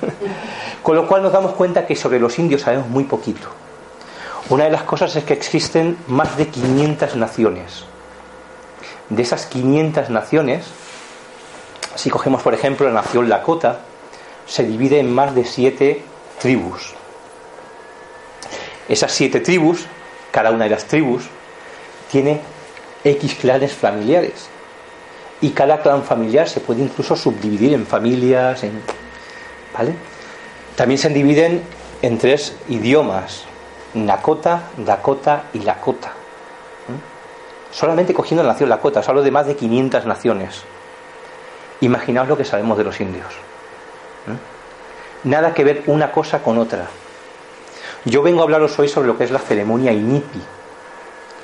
[0.82, 3.48] Con lo cual nos damos cuenta que sobre los indios sabemos muy poquito.
[4.50, 7.84] Una de las cosas es que existen más de 500 naciones.
[9.10, 10.66] De esas 500 naciones,
[11.94, 13.80] si cogemos por ejemplo la nación Lakota,
[14.46, 16.02] se divide en más de siete
[16.40, 16.94] tribus.
[18.88, 19.86] Esas siete tribus,
[20.30, 21.24] cada una de las tribus,
[22.10, 22.40] tiene
[23.04, 24.48] X clanes familiares.
[25.40, 28.80] Y cada clan familiar se puede incluso subdividir en familias, en,
[29.76, 29.94] ¿vale?
[30.74, 31.62] También se dividen
[32.02, 33.44] en tres idiomas,
[33.94, 36.12] Nakota, Dakota y Lakota.
[37.70, 40.62] Solamente cogiendo la nación Lakota, os hablo de más de 500 naciones.
[41.80, 43.26] Imaginaos lo que sabemos de los indios.
[44.26, 45.28] ¿Mm?
[45.28, 46.86] Nada que ver una cosa con otra.
[48.04, 50.40] Yo vengo a hablaros hoy sobre lo que es la ceremonia Inipi.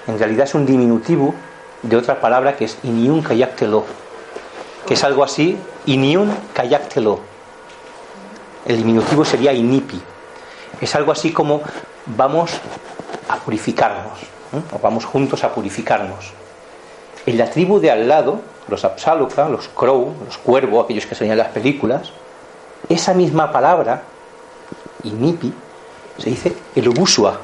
[0.07, 1.35] En realidad es un diminutivo
[1.83, 3.85] de otra palabra que es Iniun Kayaktelo,
[4.87, 7.21] que es algo así, Iniun Kayaktelo.
[8.65, 10.01] El diminutivo sería Inipi.
[10.81, 11.63] Es algo así como
[12.07, 12.53] vamos
[13.29, 14.19] a purificarnos,
[14.83, 16.33] vamos juntos a purificarnos.
[17.27, 21.31] En la tribu de al lado, los Apsáluca, los Crow, los Cuervo, aquellos que se
[21.31, 22.13] en las películas,
[22.89, 24.03] esa misma palabra,
[25.05, 25.53] Inipi,
[26.19, 27.41] se dice el Ubusua.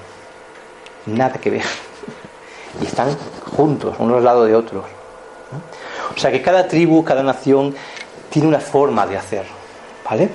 [1.06, 1.64] Nada que ver.
[2.80, 3.16] Y están
[3.56, 4.84] juntos, unos al lado de otros.
[6.14, 7.74] O sea que cada tribu, cada nación
[8.28, 9.44] tiene una forma de hacer.
[10.08, 10.28] ¿Vale?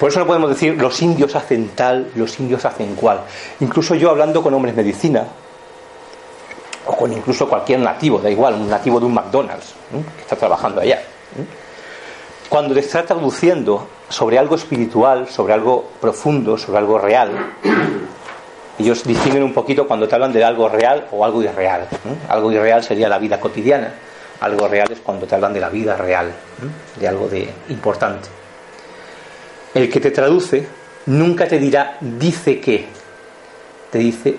[0.00, 3.20] Por eso no podemos decir los indios hacen tal, los indios hacen cual.
[3.60, 5.26] Incluso yo hablando con hombres medicina,
[6.86, 9.74] o con incluso cualquier nativo, da igual, un nativo de un McDonald's,
[10.16, 11.02] que está trabajando allá.
[12.48, 17.32] Cuando le está traduciendo sobre algo espiritual, sobre algo profundo, sobre algo real,
[18.78, 21.86] ellos distinguen un poquito cuando te hablan de algo real o algo irreal.
[22.30, 23.92] Algo irreal sería la vida cotidiana,
[24.40, 26.32] algo real es cuando te hablan de la vida real,
[26.98, 28.39] de algo de importante.
[29.74, 30.66] El que te traduce
[31.06, 32.86] nunca te dirá dice que,
[33.90, 34.36] te dice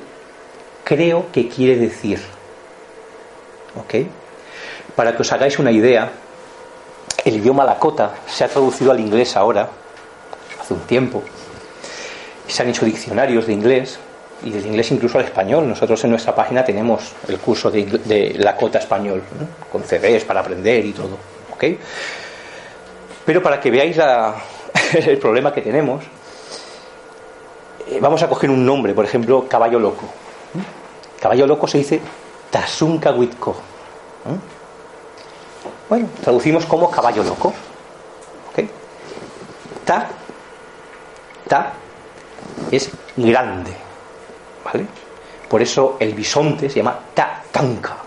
[0.84, 2.20] creo que quiere decir.
[3.80, 4.06] ¿Ok?
[4.96, 6.12] Para que os hagáis una idea,
[7.24, 9.70] el idioma Lakota se ha traducido al inglés ahora,
[10.60, 11.24] hace un tiempo.
[12.48, 14.00] Se han hecho diccionarios de inglés
[14.44, 15.68] y del inglés incluso al español.
[15.70, 19.24] Nosotros en nuestra página tenemos el curso de, de Lakota español,
[19.72, 21.18] con CDs para aprender y todo.
[21.54, 21.64] ¿ok?
[23.26, 23.98] Pero para que veáis
[25.08, 26.04] el problema que tenemos,
[27.88, 30.06] eh, vamos a coger un nombre, por ejemplo, caballo loco.
[31.20, 32.02] Caballo loco se dice
[32.50, 33.56] Tasunka Witko.
[35.88, 37.50] Bueno, traducimos como caballo loco.
[37.50, 38.64] ¿ok?
[39.86, 40.10] Ta,
[41.48, 41.74] ta
[42.72, 43.72] es grande.
[44.66, 44.86] ¿Vale?
[45.48, 47.98] Por eso el bisonte se llama tatanka.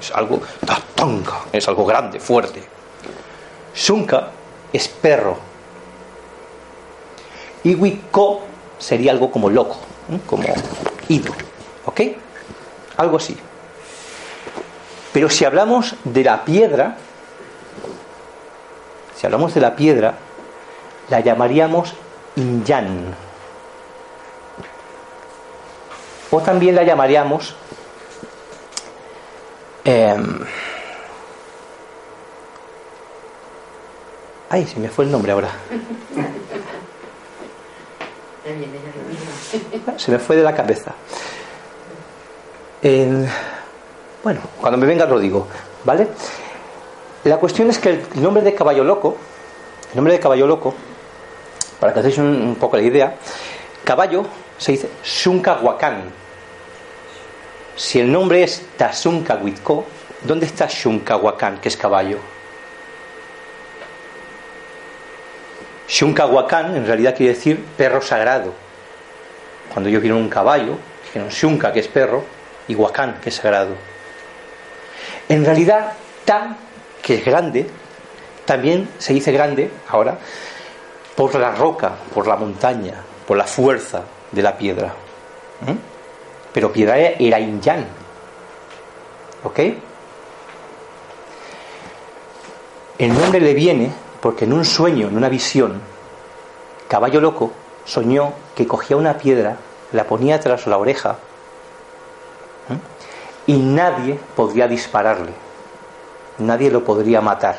[0.00, 2.62] Es algo tatanka, es algo grande, fuerte.
[3.74, 4.30] Sunka
[4.72, 5.51] es perro.
[7.64, 8.42] Y wiko
[8.78, 9.76] sería algo como loco,
[10.26, 10.48] como
[11.08, 11.32] ido.
[11.84, 12.00] ¿Ok?
[12.96, 13.36] Algo así.
[15.12, 16.96] Pero si hablamos de la piedra,
[19.16, 20.14] si hablamos de la piedra,
[21.08, 21.94] la llamaríamos
[22.36, 23.14] Inyan.
[26.30, 27.54] O también la llamaríamos
[29.84, 30.14] eh,
[34.48, 35.50] ay, se me fue el nombre ahora.
[39.96, 40.92] Se me fue de la cabeza.
[44.22, 45.46] Bueno, cuando me venga lo digo,
[45.84, 46.08] ¿vale?
[47.24, 49.16] La cuestión es que el nombre de caballo loco,
[49.90, 50.74] el nombre de caballo loco,
[51.78, 53.16] para que hacéis un, poco la idea,
[53.84, 54.24] caballo
[54.58, 56.04] se dice Shunkahuacán.
[57.74, 59.84] Si el nombre es Tasunkahuitko,
[60.22, 62.18] ¿dónde está Shunkahuacán, que es caballo?
[65.92, 68.54] Shunkahuacán en realidad quiere decir perro sagrado.
[69.70, 72.24] Cuando ellos vieron un caballo, dijeron Shunka, que es perro,
[72.66, 73.74] y Huacán, que es sagrado.
[75.28, 75.92] En realidad,
[76.24, 76.56] Ta,
[77.02, 77.66] que es grande,
[78.46, 80.16] también se dice grande ahora
[81.14, 82.94] por la roca, por la montaña,
[83.26, 84.94] por la fuerza de la piedra.
[86.54, 87.86] Pero piedra era Inyan.
[89.44, 89.58] ¿Ok?
[92.96, 93.92] El nombre le viene
[94.22, 95.80] porque en un sueño, en una visión,
[96.86, 97.50] caballo loco
[97.84, 99.56] soñó que cogía una piedra,
[99.90, 101.16] la ponía tras la oreja
[102.70, 102.76] ¿eh?
[103.48, 105.32] y nadie podría dispararle,
[106.38, 107.58] nadie lo podría matar,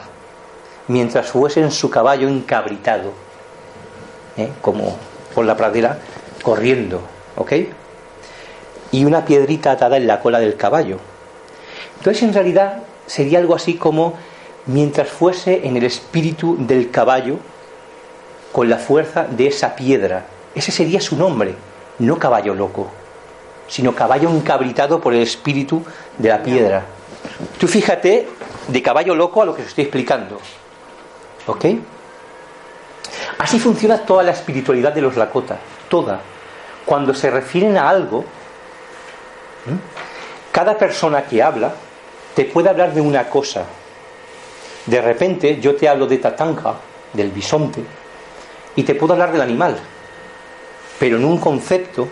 [0.88, 3.12] mientras fuese en su caballo encabritado,
[4.38, 4.50] ¿eh?
[4.62, 4.98] como
[5.36, 6.00] por la pradera,
[6.44, 7.02] corriendo,
[7.36, 7.52] ¿ok?
[8.92, 11.00] Y una piedrita atada en la cola del caballo.
[11.98, 14.14] Entonces, en realidad, sería algo así como
[14.66, 17.38] mientras fuese en el espíritu del caballo,
[18.52, 20.26] con la fuerza de esa piedra.
[20.56, 21.56] Ese sería su nombre,
[22.00, 22.90] no caballo loco,
[23.68, 25.84] sino caballo encabritado por el espíritu
[26.18, 26.86] de la piedra.
[27.60, 28.28] Tú fíjate
[28.68, 30.40] de caballo loco a lo que os estoy explicando.
[31.48, 31.66] ¿Ok?
[33.40, 35.58] Así funciona toda la espiritualidad de los Lakota,
[35.90, 36.22] toda.
[36.86, 38.24] Cuando se refieren a algo,
[40.52, 41.74] cada persona que habla
[42.36, 43.66] te puede hablar de una cosa.
[44.86, 46.76] De repente yo te hablo de Tatanka,
[47.14, 47.84] del bisonte,
[48.76, 49.78] y te puedo hablar del animal,
[51.00, 52.08] pero en un concepto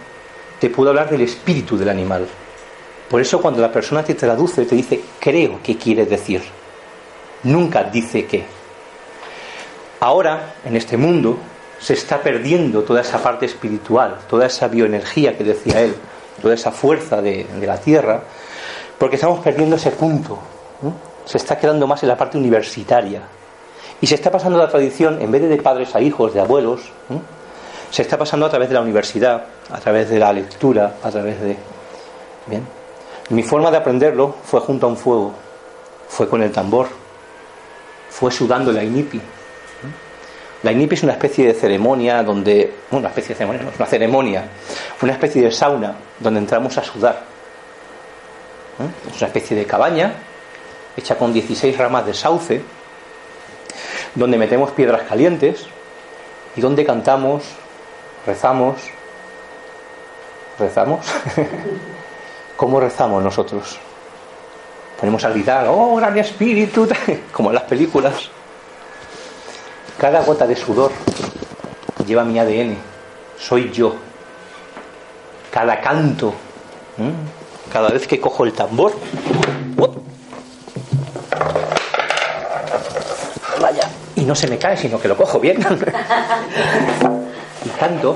[0.60, 2.28] te puedo hablar del espíritu del animal.
[3.10, 6.42] Por eso cuando la persona te traduce te dice creo que quiere decir,
[7.44, 8.46] nunca dice qué.
[10.00, 11.38] Ahora, en este mundo,
[11.80, 15.96] se está perdiendo toda esa parte espiritual, toda esa bioenergía que decía él,
[16.42, 18.22] toda esa fuerza de, la tierra,
[18.98, 20.40] porque estamos perdiendo ese punto.
[21.32, 23.22] Se está quedando más en la parte universitaria,
[24.02, 26.82] y se está pasando la tradición, en vez de de padres a hijos, de abuelos,
[27.90, 31.40] se está pasando a través de la universidad, a través de la lectura, a través
[31.40, 31.56] de...
[32.48, 32.68] Bien.
[33.30, 35.32] Mi forma de aprenderlo fue junto a un fuego,
[36.10, 36.88] fue con el tambor,
[38.10, 39.22] fue sudando la inipi.
[40.64, 43.86] La inipi es una especie de ceremonia donde, una especie de ceremonia, no, es una
[43.86, 44.44] ceremonia,
[45.02, 47.22] una especie de sauna donde entramos a sudar.
[49.10, 50.14] Es una especie de cabaña
[50.98, 52.62] hecha con 16 ramas de sauce,
[54.16, 55.66] donde metemos piedras calientes
[56.56, 57.44] y donde cantamos,
[58.26, 58.76] rezamos,
[60.60, 61.06] rezamos.
[62.58, 63.80] ¿Cómo rezamos nosotros?
[65.00, 66.88] Ponemos a gritar, oh, gran espíritu,
[67.32, 68.30] como en las películas.
[69.98, 70.92] Cada gota de sudor
[72.06, 72.78] lleva mi ADN,
[73.38, 73.96] soy yo.
[75.52, 76.34] Cada canto,
[77.72, 78.94] cada vez que cojo el tambor,
[84.32, 85.60] no se me cae, sino que lo cojo bien.
[87.66, 88.16] y canto,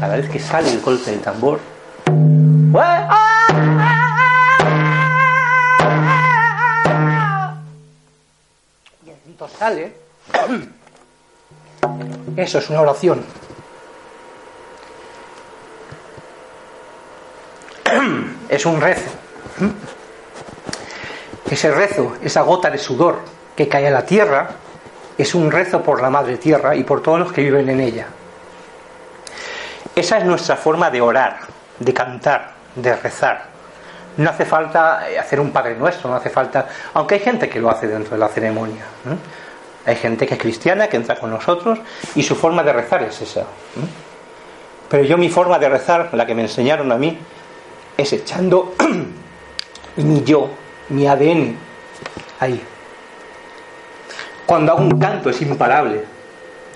[0.00, 1.60] cada vez que sale el golpe del tambor,
[9.04, 9.92] y el grito sale,
[12.38, 13.22] eso es una oración.
[18.48, 19.10] Es un rezo.
[21.50, 24.50] Ese rezo, esa gota de sudor que cae a la tierra
[25.18, 28.06] es un rezo por la madre tierra y por todos los que viven en ella.
[29.96, 31.40] Esa es nuestra forma de orar,
[31.80, 33.46] de cantar, de rezar.
[34.16, 37.58] No hace falta eh, hacer un Padre Nuestro, no hace falta, aunque hay gente que
[37.58, 38.84] lo hace dentro de la ceremonia.
[39.84, 41.80] Hay gente que es cristiana, que entra con nosotros
[42.14, 43.42] y su forma de rezar es esa.
[44.88, 47.18] Pero yo mi forma de rezar, la que me enseñaron a mí,
[47.96, 48.74] es echando
[49.96, 50.48] mi yo,
[50.90, 51.56] mi ADN
[52.38, 52.62] ahí.
[54.48, 56.04] Cuando hago un canto es imparable.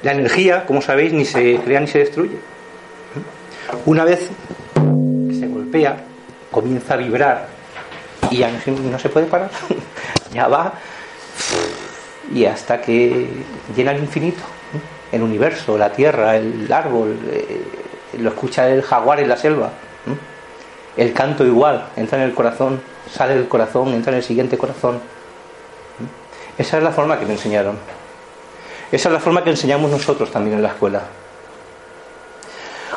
[0.03, 2.37] La energía, como sabéis, ni se crea ni se destruye.
[3.87, 4.29] Una vez
[4.75, 6.05] que se golpea,
[6.51, 7.47] comienza a vibrar
[8.31, 9.49] y ya no se puede parar.
[10.35, 10.75] ya va
[12.35, 13.27] y hasta que
[13.75, 14.43] llena el infinito.
[15.11, 17.63] El universo, la tierra, el árbol, eh,
[18.19, 19.71] lo escucha el jaguar en la selva.
[20.95, 25.01] El canto igual, entra en el corazón, sale del corazón, entra en el siguiente corazón
[26.59, 27.79] esa es la forma que me enseñaron.
[28.91, 31.03] Esa es la forma que enseñamos nosotros también en la escuela.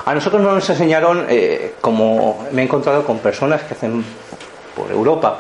[0.06, 4.04] A nosotros no nos enseñaron, eh, como me he encontrado con personas que hacen
[4.76, 5.40] por Europa,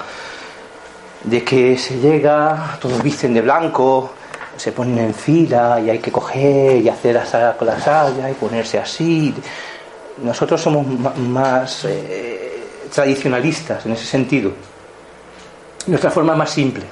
[1.23, 4.11] de que se llega, todos visten de blanco,
[4.55, 8.79] se ponen en fila y hay que coger y hacer la con la y ponerse
[8.79, 9.35] así.
[10.23, 10.87] Nosotros somos
[11.17, 12.63] más eh,
[12.93, 14.51] tradicionalistas en ese sentido.
[15.87, 16.85] Nuestra forma más simple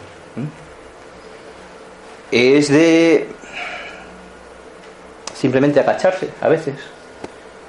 [2.33, 3.29] es de
[5.35, 6.73] simplemente agacharse a veces,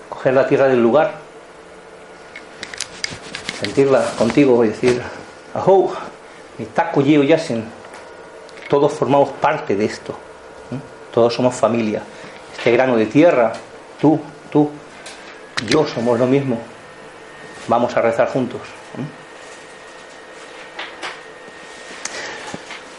[0.08, 1.12] coger la tierra del lugar,
[3.60, 5.02] sentirla contigo y decir,
[5.52, 5.92] aho,
[6.56, 7.02] mi taco
[8.70, 10.16] todos formamos parte de esto,
[11.12, 12.02] todos somos familia,
[12.56, 13.52] este grano de tierra,
[14.00, 14.18] tú,
[14.50, 14.70] tú,
[15.68, 16.58] yo somos lo mismo,
[17.68, 18.62] vamos a rezar juntos.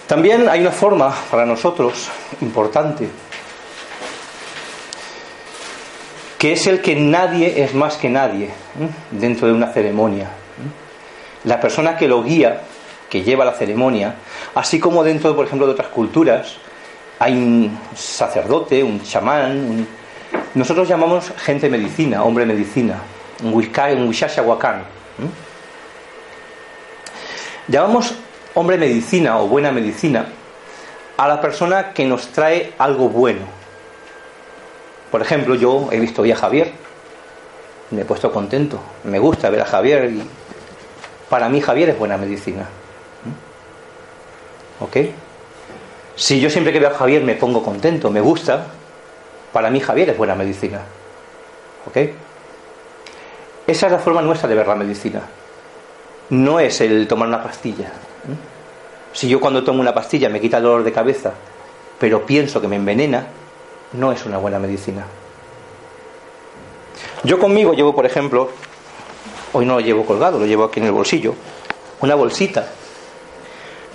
[0.07, 2.09] También hay una forma para nosotros
[2.41, 3.09] importante,
[6.37, 8.49] que es el que nadie es más que nadie
[9.09, 10.29] dentro de una ceremonia.
[11.43, 12.61] la persona que lo guía,
[13.09, 14.15] que lleva la ceremonia,
[14.55, 16.55] así como dentro, por ejemplo, de otras culturas,
[17.19, 19.87] hay un sacerdote, un chamán,
[20.55, 22.99] nosotros llamamos gente medicina, hombre medicina,
[23.43, 24.83] un Wishashawakan.
[27.67, 28.15] Llamamos
[28.55, 30.25] hombre medicina o buena medicina
[31.17, 33.41] a la persona que nos trae algo bueno.
[35.11, 36.71] Por ejemplo, yo he visto hoy a Javier,
[37.91, 40.23] me he puesto contento, me gusta ver a Javier y
[41.29, 42.65] para mí Javier es buena medicina.
[44.79, 44.97] ¿Ok?
[46.15, 48.67] Si yo siempre que veo a Javier me pongo contento, me gusta,
[49.53, 50.79] para mí Javier es buena medicina.
[51.87, 51.97] ¿Ok?
[53.67, 55.21] Esa es la forma nuestra de ver la medicina.
[56.29, 57.91] No es el tomar una pastilla.
[59.13, 61.33] Si yo cuando tomo una pastilla me quita el dolor de cabeza,
[61.99, 63.27] pero pienso que me envenena,
[63.93, 65.05] no es una buena medicina.
[67.23, 68.49] Yo conmigo llevo, por ejemplo,
[69.53, 71.33] hoy no lo llevo colgado, lo llevo aquí en el bolsillo,
[72.01, 72.67] una bolsita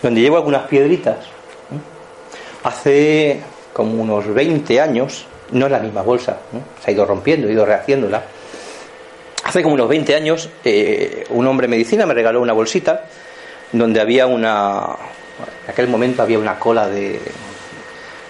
[0.03, 1.19] donde llevo algunas piedritas.
[2.63, 3.41] Hace
[3.73, 6.39] como unos 20 años, no es la misma bolsa,
[6.83, 8.23] se ha ido rompiendo, he ido rehaciéndola.
[9.45, 13.05] Hace como unos 20 años, eh, un hombre medicina me regaló una bolsita
[13.73, 14.97] donde había una.
[15.65, 17.21] En aquel momento había una cola de,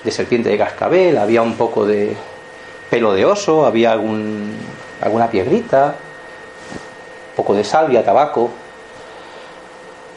[0.04, 2.16] de serpiente de cascabel, había un poco de
[2.88, 4.56] pelo de oso, había algún,
[5.00, 5.94] alguna piedrita,
[7.30, 8.50] un poco de salvia, tabaco.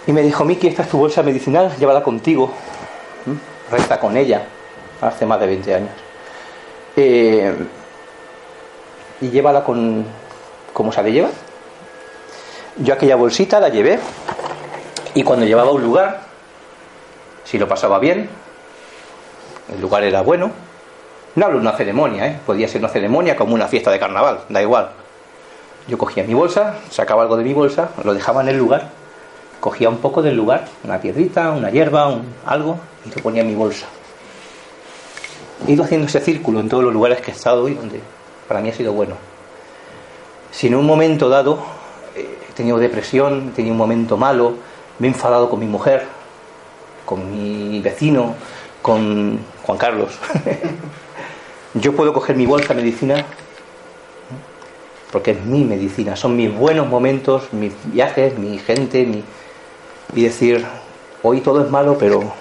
[0.05, 2.51] Y me dijo, Miki, esta es tu bolsa medicinal, llévala contigo.
[3.71, 4.43] Resta con ella,
[5.01, 5.91] hace más de 20 años.
[6.95, 7.55] Eh,
[9.21, 10.05] y llévala con,
[10.74, 11.30] como se le lleva.
[12.78, 13.99] Yo aquella bolsita la llevé
[15.16, 16.22] y cuando llevaba a un lugar,
[17.43, 18.30] si lo pasaba bien,
[19.74, 20.51] el lugar era bueno,
[21.36, 22.39] no hablo de una ceremonia, ¿eh?
[22.45, 24.91] podía ser una ceremonia como una fiesta de carnaval, da igual.
[25.88, 28.89] Yo cogía mi bolsa, sacaba algo de mi bolsa, lo dejaba en el lugar,
[29.59, 33.47] cogía un poco del lugar, una piedrita, una hierba, un, algo, y lo ponía en
[33.47, 33.88] mi bolsa.
[35.68, 37.99] He ido haciendo ese círculo en todos los lugares que he estado y donde
[38.47, 39.16] para mí ha sido bueno.
[40.51, 41.59] Si en un momento dado
[42.16, 44.55] eh, he tenido depresión, he tenido un momento malo,
[44.99, 46.05] me he enfadado con mi mujer,
[47.05, 48.35] con mi vecino,
[48.81, 50.19] con Juan Carlos.
[51.73, 53.25] Yo puedo coger mi bolsa de medicina
[55.13, 59.23] porque es mi medicina, son mis buenos momentos, mis viajes, mi gente, mi...
[60.15, 60.65] y decir,
[61.21, 62.33] hoy todo es malo, pero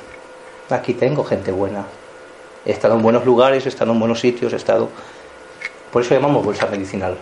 [0.71, 1.85] aquí tengo gente buena.
[2.65, 4.89] He estado en buenos lugares, he estado en buenos sitios, he estado...
[5.93, 7.19] Por eso llamamos bolsa medicinal.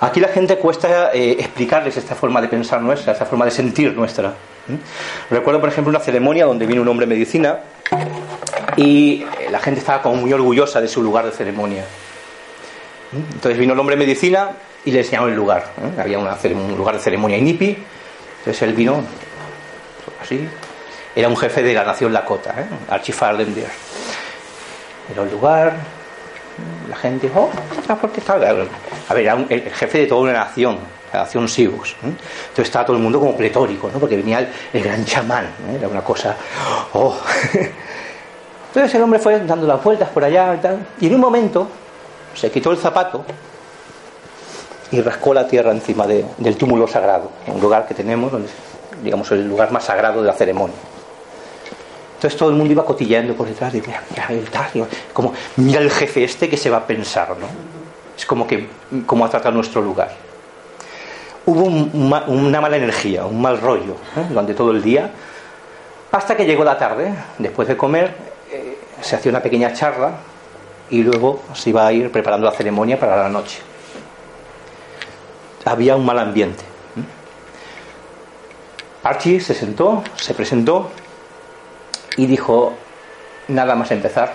[0.00, 3.92] Aquí la gente cuesta eh, explicarles esta forma de pensar nuestra, esta forma de sentir
[3.94, 4.34] nuestra.
[5.30, 7.60] Recuerdo, por ejemplo, una ceremonia donde vino un hombre de medicina
[8.76, 11.84] y eh, la gente estaba como muy orgullosa de su lugar de ceremonia.
[13.12, 14.50] Entonces vino el hombre de medicina
[14.84, 15.64] y le enseñaron el lugar.
[15.98, 17.76] Había un lugar de ceremonia inipi.
[18.38, 19.02] Entonces él vino
[20.20, 20.46] así.
[21.14, 22.66] Era un jefe de la nación Lakota, ¿eh?
[22.90, 23.54] Archifalden
[25.12, 25.76] Era el lugar,
[26.88, 27.94] la gente dijo, oh, está
[28.32, 30.78] A ver, era el jefe de toda una nación,
[31.12, 31.96] la nación Sibus.
[32.02, 33.98] Entonces estaba todo el mundo como pletórico, ¿no?
[33.98, 36.36] porque venía el, gran chamán, era una cosa.
[36.92, 37.16] Oh.
[38.68, 41.68] Entonces el hombre fue dando las vueltas por allá y tal, y en un momento
[42.34, 43.24] se quitó el zapato
[44.90, 48.48] y rascó la tierra encima del túmulo sagrado, un lugar que tenemos, donde,
[49.02, 50.74] digamos, el lugar más sagrado de la ceremonia.
[52.24, 54.00] Entonces todo el mundo iba cotilleando por detrás, de, mira,
[54.30, 54.70] el tal,
[55.12, 57.46] como, mira el jefe este que se va a pensar, ¿no?
[58.16, 58.66] Es como que,
[59.04, 60.10] cómo ha tratado nuestro lugar.
[61.44, 64.24] Hubo una mala energía, un mal rollo ¿eh?
[64.30, 65.10] durante todo el día,
[66.12, 68.14] hasta que llegó la tarde, después de comer,
[68.50, 70.12] eh, se hacía una pequeña charla
[70.88, 73.58] y luego se iba a ir preparando la ceremonia para la noche.
[75.66, 76.62] Había un mal ambiente.
[76.62, 77.02] ¿eh?
[79.02, 80.90] Archie se sentó, se presentó
[82.16, 82.74] y dijo,
[83.48, 84.34] nada más empezar,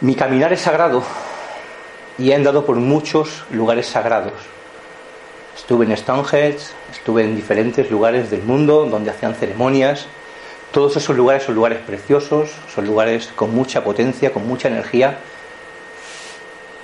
[0.00, 1.02] mi caminar es sagrado
[2.18, 4.32] y he andado por muchos lugares sagrados.
[5.56, 6.58] Estuve en Stonehenge,
[6.90, 10.06] estuve en diferentes lugares del mundo donde hacían ceremonias.
[10.72, 15.18] Todos esos lugares son lugares preciosos, son lugares con mucha potencia, con mucha energía.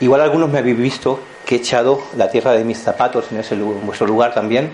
[0.01, 3.55] Igual algunos me habéis visto que he echado la tierra de mis zapatos en, ese,
[3.55, 4.73] en vuestro lugar también.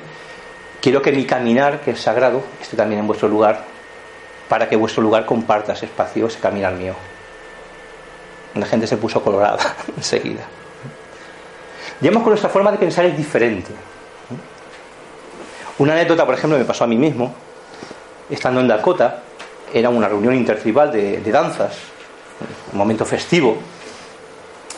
[0.80, 3.71] Quiero que mi caminar, que es sagrado, esté también en vuestro lugar
[4.52, 6.92] para que vuestro lugar comparta ese espacio, ese caminar mío.
[8.54, 10.42] La gente se puso colorada enseguida.
[11.98, 13.70] Digamos que nuestra forma de pensar es diferente.
[15.78, 17.32] Una anécdota, por ejemplo, me pasó a mí mismo.
[18.28, 19.22] Estando en Dakota,
[19.72, 21.74] era una reunión intertribal de, danzas,
[22.72, 23.56] un momento festivo,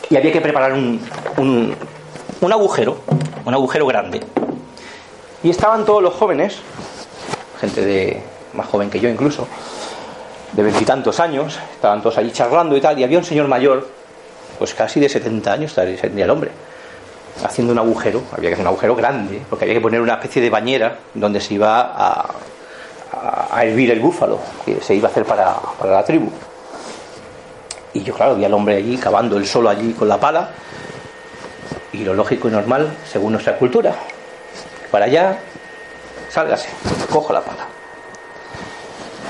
[0.09, 1.01] y había que preparar un,
[1.35, 3.01] un agujero,
[3.43, 4.21] un agujero grande.
[5.43, 6.59] Y estaban todos los jóvenes,
[7.59, 9.47] gente de más joven que yo incluso,
[10.53, 13.87] de veintitantos años, estaban todos allí charlando y tal, y había un señor mayor,
[14.57, 16.51] pues casi de 70 años, sería el hombre,
[17.43, 20.41] haciendo un agujero, había que hacer un agujero grande, porque había que poner una especie
[20.41, 22.25] de bañera donde se iba a,
[23.51, 26.29] a, hervir el búfalo, que se iba a hacer para, para la tribu.
[27.93, 30.49] Y yo, claro, vi al hombre allí cavando el solo allí con la pala.
[31.93, 33.95] Y lo lógico y normal, según nuestra cultura,
[34.91, 35.37] para allá,
[36.29, 36.67] sálgase,
[37.09, 37.64] cojo la pala.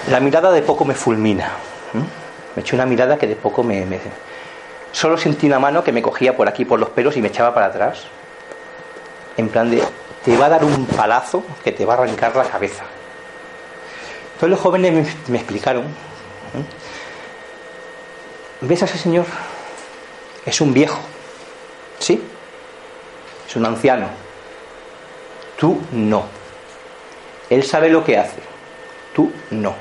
[0.09, 1.51] La mirada de poco me fulmina.
[2.55, 3.85] Me echó una mirada que de poco me,
[4.91, 7.53] Solo sentí una mano que me cogía por aquí por los pelos y me echaba
[7.53, 8.03] para atrás.
[9.35, 9.83] En plan de,
[10.23, 12.83] te va a dar un palazo que te va a arrancar la cabeza.
[14.33, 15.85] Entonces los jóvenes me explicaron
[18.61, 19.25] ¿Ves a ese señor?
[20.45, 20.99] Es un viejo,
[21.99, 22.21] ¿sí?
[23.47, 24.07] Es un anciano.
[25.59, 26.25] Tú no.
[27.49, 28.39] Él sabe lo que hace.
[29.13, 29.75] Tú no.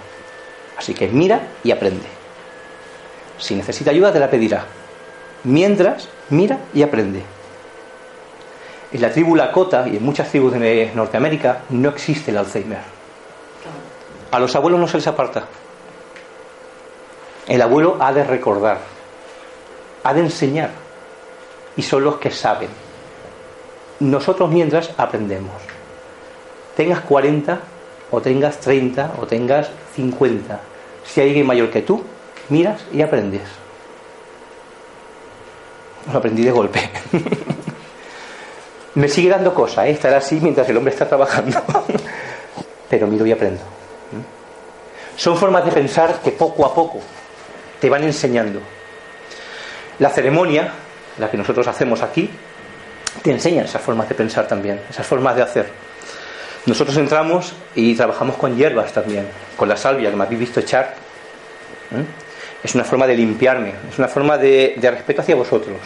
[0.76, 2.06] Así que mira y aprende.
[3.38, 4.64] Si necesita ayuda, te la pedirá.
[5.44, 7.22] Mientras, mira y aprende.
[8.92, 12.78] En la tribu Lakota y en muchas tribus de Norteamérica no existe el Alzheimer.
[14.30, 15.44] A los abuelos no se les aparta.
[17.46, 18.78] El abuelo ha de recordar,
[20.02, 20.70] ha de enseñar,
[21.76, 22.70] y son los que saben.
[24.00, 25.60] Nosotros mientras aprendemos.
[26.76, 27.60] Tengas 40
[28.10, 30.60] o tengas 30 o tengas 50.
[31.04, 32.02] Si hay alguien mayor que tú,
[32.48, 33.42] miras y aprendes.
[36.12, 36.90] Lo aprendí de golpe.
[38.94, 39.90] Me sigue dando cosas, ¿eh?
[39.90, 41.60] estar así mientras el hombre está trabajando.
[42.90, 43.62] Pero miro y aprendo.
[45.16, 47.00] Son formas de pensar que poco a poco
[47.80, 48.60] te van enseñando.
[49.98, 50.72] La ceremonia,
[51.18, 52.30] la que nosotros hacemos aquí,
[53.22, 55.66] te enseña esas formas de pensar también, esas formas de hacer.
[56.66, 60.94] Nosotros entramos y trabajamos con hierbas también, con la salvia que me habéis visto echar.
[62.62, 65.76] Es una forma de limpiarme, es una forma de, de respeto hacia vosotros,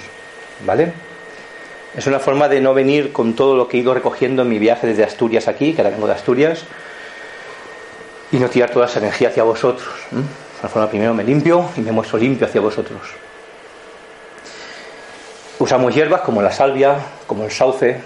[0.64, 0.92] ¿vale?
[1.96, 4.58] Es una forma de no venir con todo lo que he ido recogiendo en mi
[4.58, 6.62] viaje desde Asturias aquí, que ahora vengo de Asturias,
[8.30, 9.88] y no tirar toda esa energía hacia vosotros
[10.62, 13.00] la forma primero me limpio y me muestro limpio hacia vosotros.
[15.58, 18.00] Usamos hierbas como la salvia, como el sauce,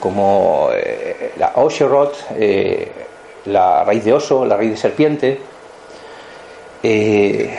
[0.00, 2.90] como eh, la osherot, eh,
[3.46, 5.40] la raíz de oso, la raíz de serpiente.
[6.82, 7.58] Eh,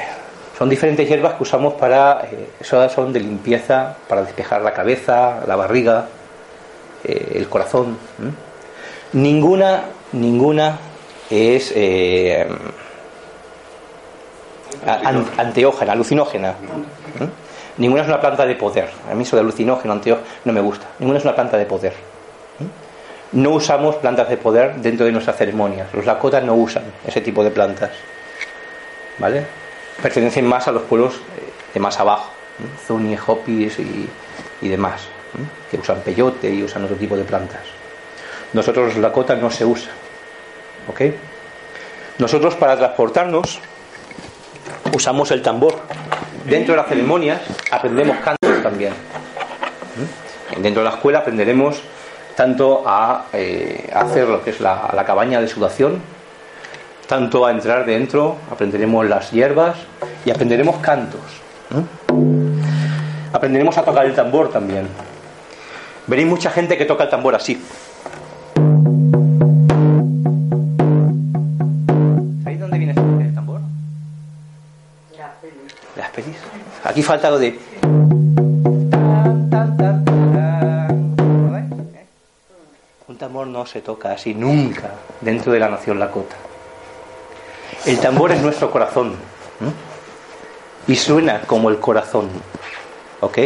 [0.57, 2.27] son diferentes hierbas que usamos para,
[2.61, 6.07] son de limpieza, para despejar la cabeza, la barriga,
[7.03, 7.97] el corazón.
[9.13, 10.77] Ninguna, ninguna
[11.29, 11.73] es
[15.37, 16.51] anteógena, alucinógena.
[16.51, 17.81] ¿Mm?
[17.81, 18.89] Ninguna es una planta de poder.
[19.09, 20.87] A mí eso de alucinógeno, anteógeno, no me gusta.
[20.99, 22.08] Ninguna es una planta de poder.
[22.59, 22.89] ¿Mm?
[23.31, 25.93] No usamos plantas de poder dentro de nuestras ceremonias.
[25.93, 27.91] Los lakotas no usan ese tipo de plantas.
[29.19, 29.45] ¿Vale?
[30.01, 32.31] Pertenecen más a los pueblos eh, de más abajo.
[32.87, 35.03] Zuni, Hopis y, demás.
[35.69, 37.61] Que usan peyote y usan otro tipo de plantas.
[38.53, 39.91] Nosotros los lakotas no se usa.
[40.87, 41.01] ¿Ok?
[42.17, 43.59] Nosotros para transportarnos
[44.93, 45.75] usamos el tambor.
[46.45, 48.93] Dentro de las ceremonias aprendemos cantos también.
[50.57, 51.81] Dentro de la escuela aprenderemos
[52.39, 55.99] tanto a, eh, hacer lo que es la, cabaña de sudación,
[57.05, 59.75] tanto a entrar dentro, aprenderemos las hierbas
[60.23, 61.19] y aprenderemos cantos.
[63.33, 64.87] Aprenderemos a tocar el tambor también.
[66.07, 67.61] Veréis mucha gente que toca el tambor así.
[76.85, 77.78] Aquí falta algo de.
[83.71, 86.35] Se toca así nunca dentro de la nación Lakota.
[87.85, 89.15] El tambor es nuestro corazón.
[90.87, 92.29] Y suena como el corazón.
[93.19, 93.37] ¿Ok?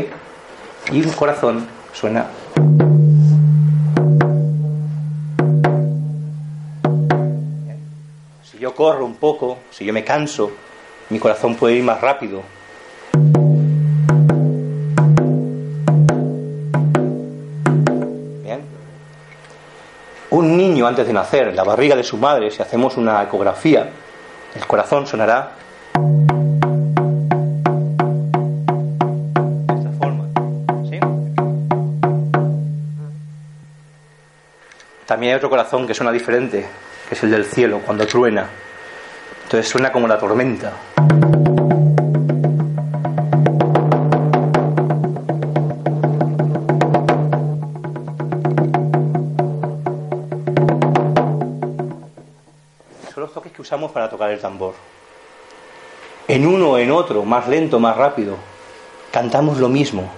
[0.94, 2.28] Y un corazón suena.
[8.50, 10.52] Si yo corro un poco, si yo me canso,
[11.10, 12.44] mi corazón puede ir más rápido.
[20.34, 23.88] Un niño antes de nacer en la barriga de su madre, si hacemos una ecografía,
[24.56, 25.52] el corazón sonará
[29.68, 30.28] de esta forma.
[35.06, 36.66] También hay otro corazón que suena diferente,
[37.08, 38.50] que es el del cielo, cuando truena.
[39.44, 40.74] Entonces suena como la tormenta.
[53.64, 54.74] Usamos para tocar el tambor.
[56.28, 58.36] En uno en otro, más lento, más rápido,
[59.10, 60.12] cantamos lo mismo.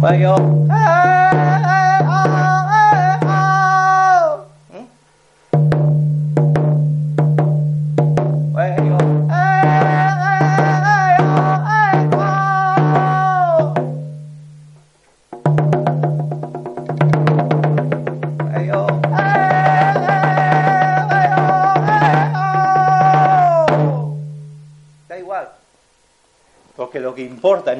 [0.00, 0.69] Da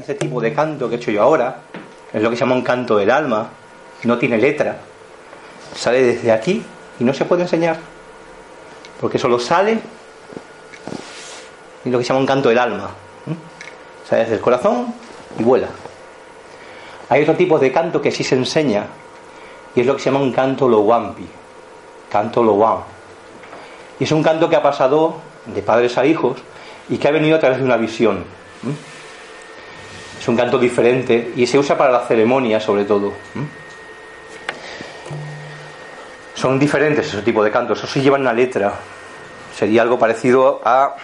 [0.01, 1.59] este tipo de canto que he hecho yo ahora
[2.13, 3.49] es lo que se llama un canto del alma,
[4.05, 4.79] no tiene letra.
[5.75, 6.65] Sale desde aquí
[6.99, 7.77] y no se puede enseñar.
[9.01, 9.79] Porque solo sale
[11.85, 12.91] y lo que se llama un canto del alma.
[14.09, 14.93] Sale desde el corazón
[15.39, 15.69] y vuela.
[17.09, 18.87] Hay otro tipo de canto que sí se enseña
[19.75, 21.27] y es lo que se llama un canto lowampi.
[22.11, 22.81] Canto lowam.
[23.99, 26.39] Y es un canto que ha pasado de padres a hijos
[26.89, 28.25] y que ha venido a través de una visión.
[30.21, 33.15] Es un canto diferente y se usa para la ceremonia sobre todo.
[36.35, 38.75] Son diferentes ese tipo de cantos, eso sí llevan una letra.
[39.57, 40.95] Sería algo parecido a...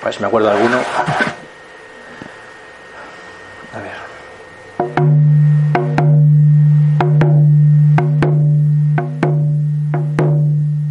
[0.00, 0.76] A ver si me acuerdo de alguno.
[3.72, 3.96] A ver.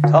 [0.04, 0.12] Es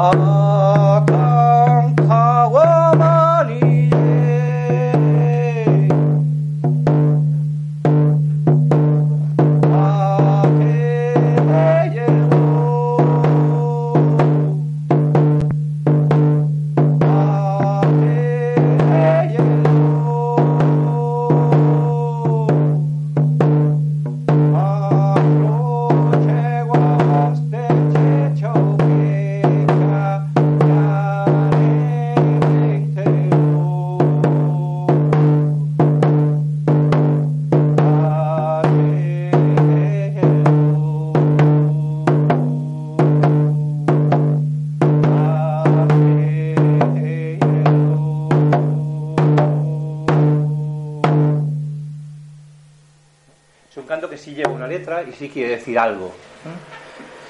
[55.18, 56.12] sí quiere decir algo.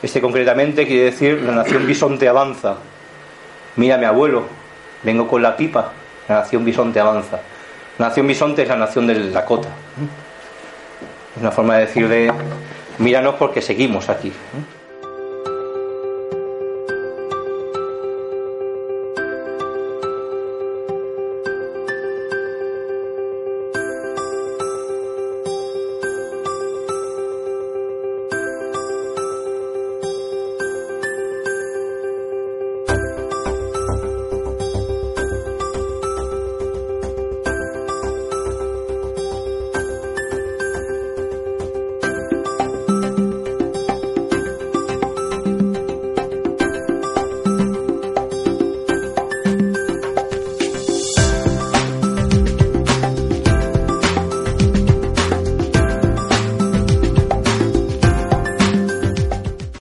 [0.03, 2.77] Este concretamente quiere decir la nación bisonte avanza.
[3.77, 4.45] Mira mi abuelo,
[5.03, 5.93] vengo con la pipa,
[6.29, 7.41] la nación bisonte avanza.
[7.99, 9.69] La nación bisonte es la nación del Dakota.
[11.35, 12.33] Es una forma de decir de
[12.99, 14.33] míranos porque seguimos aquí.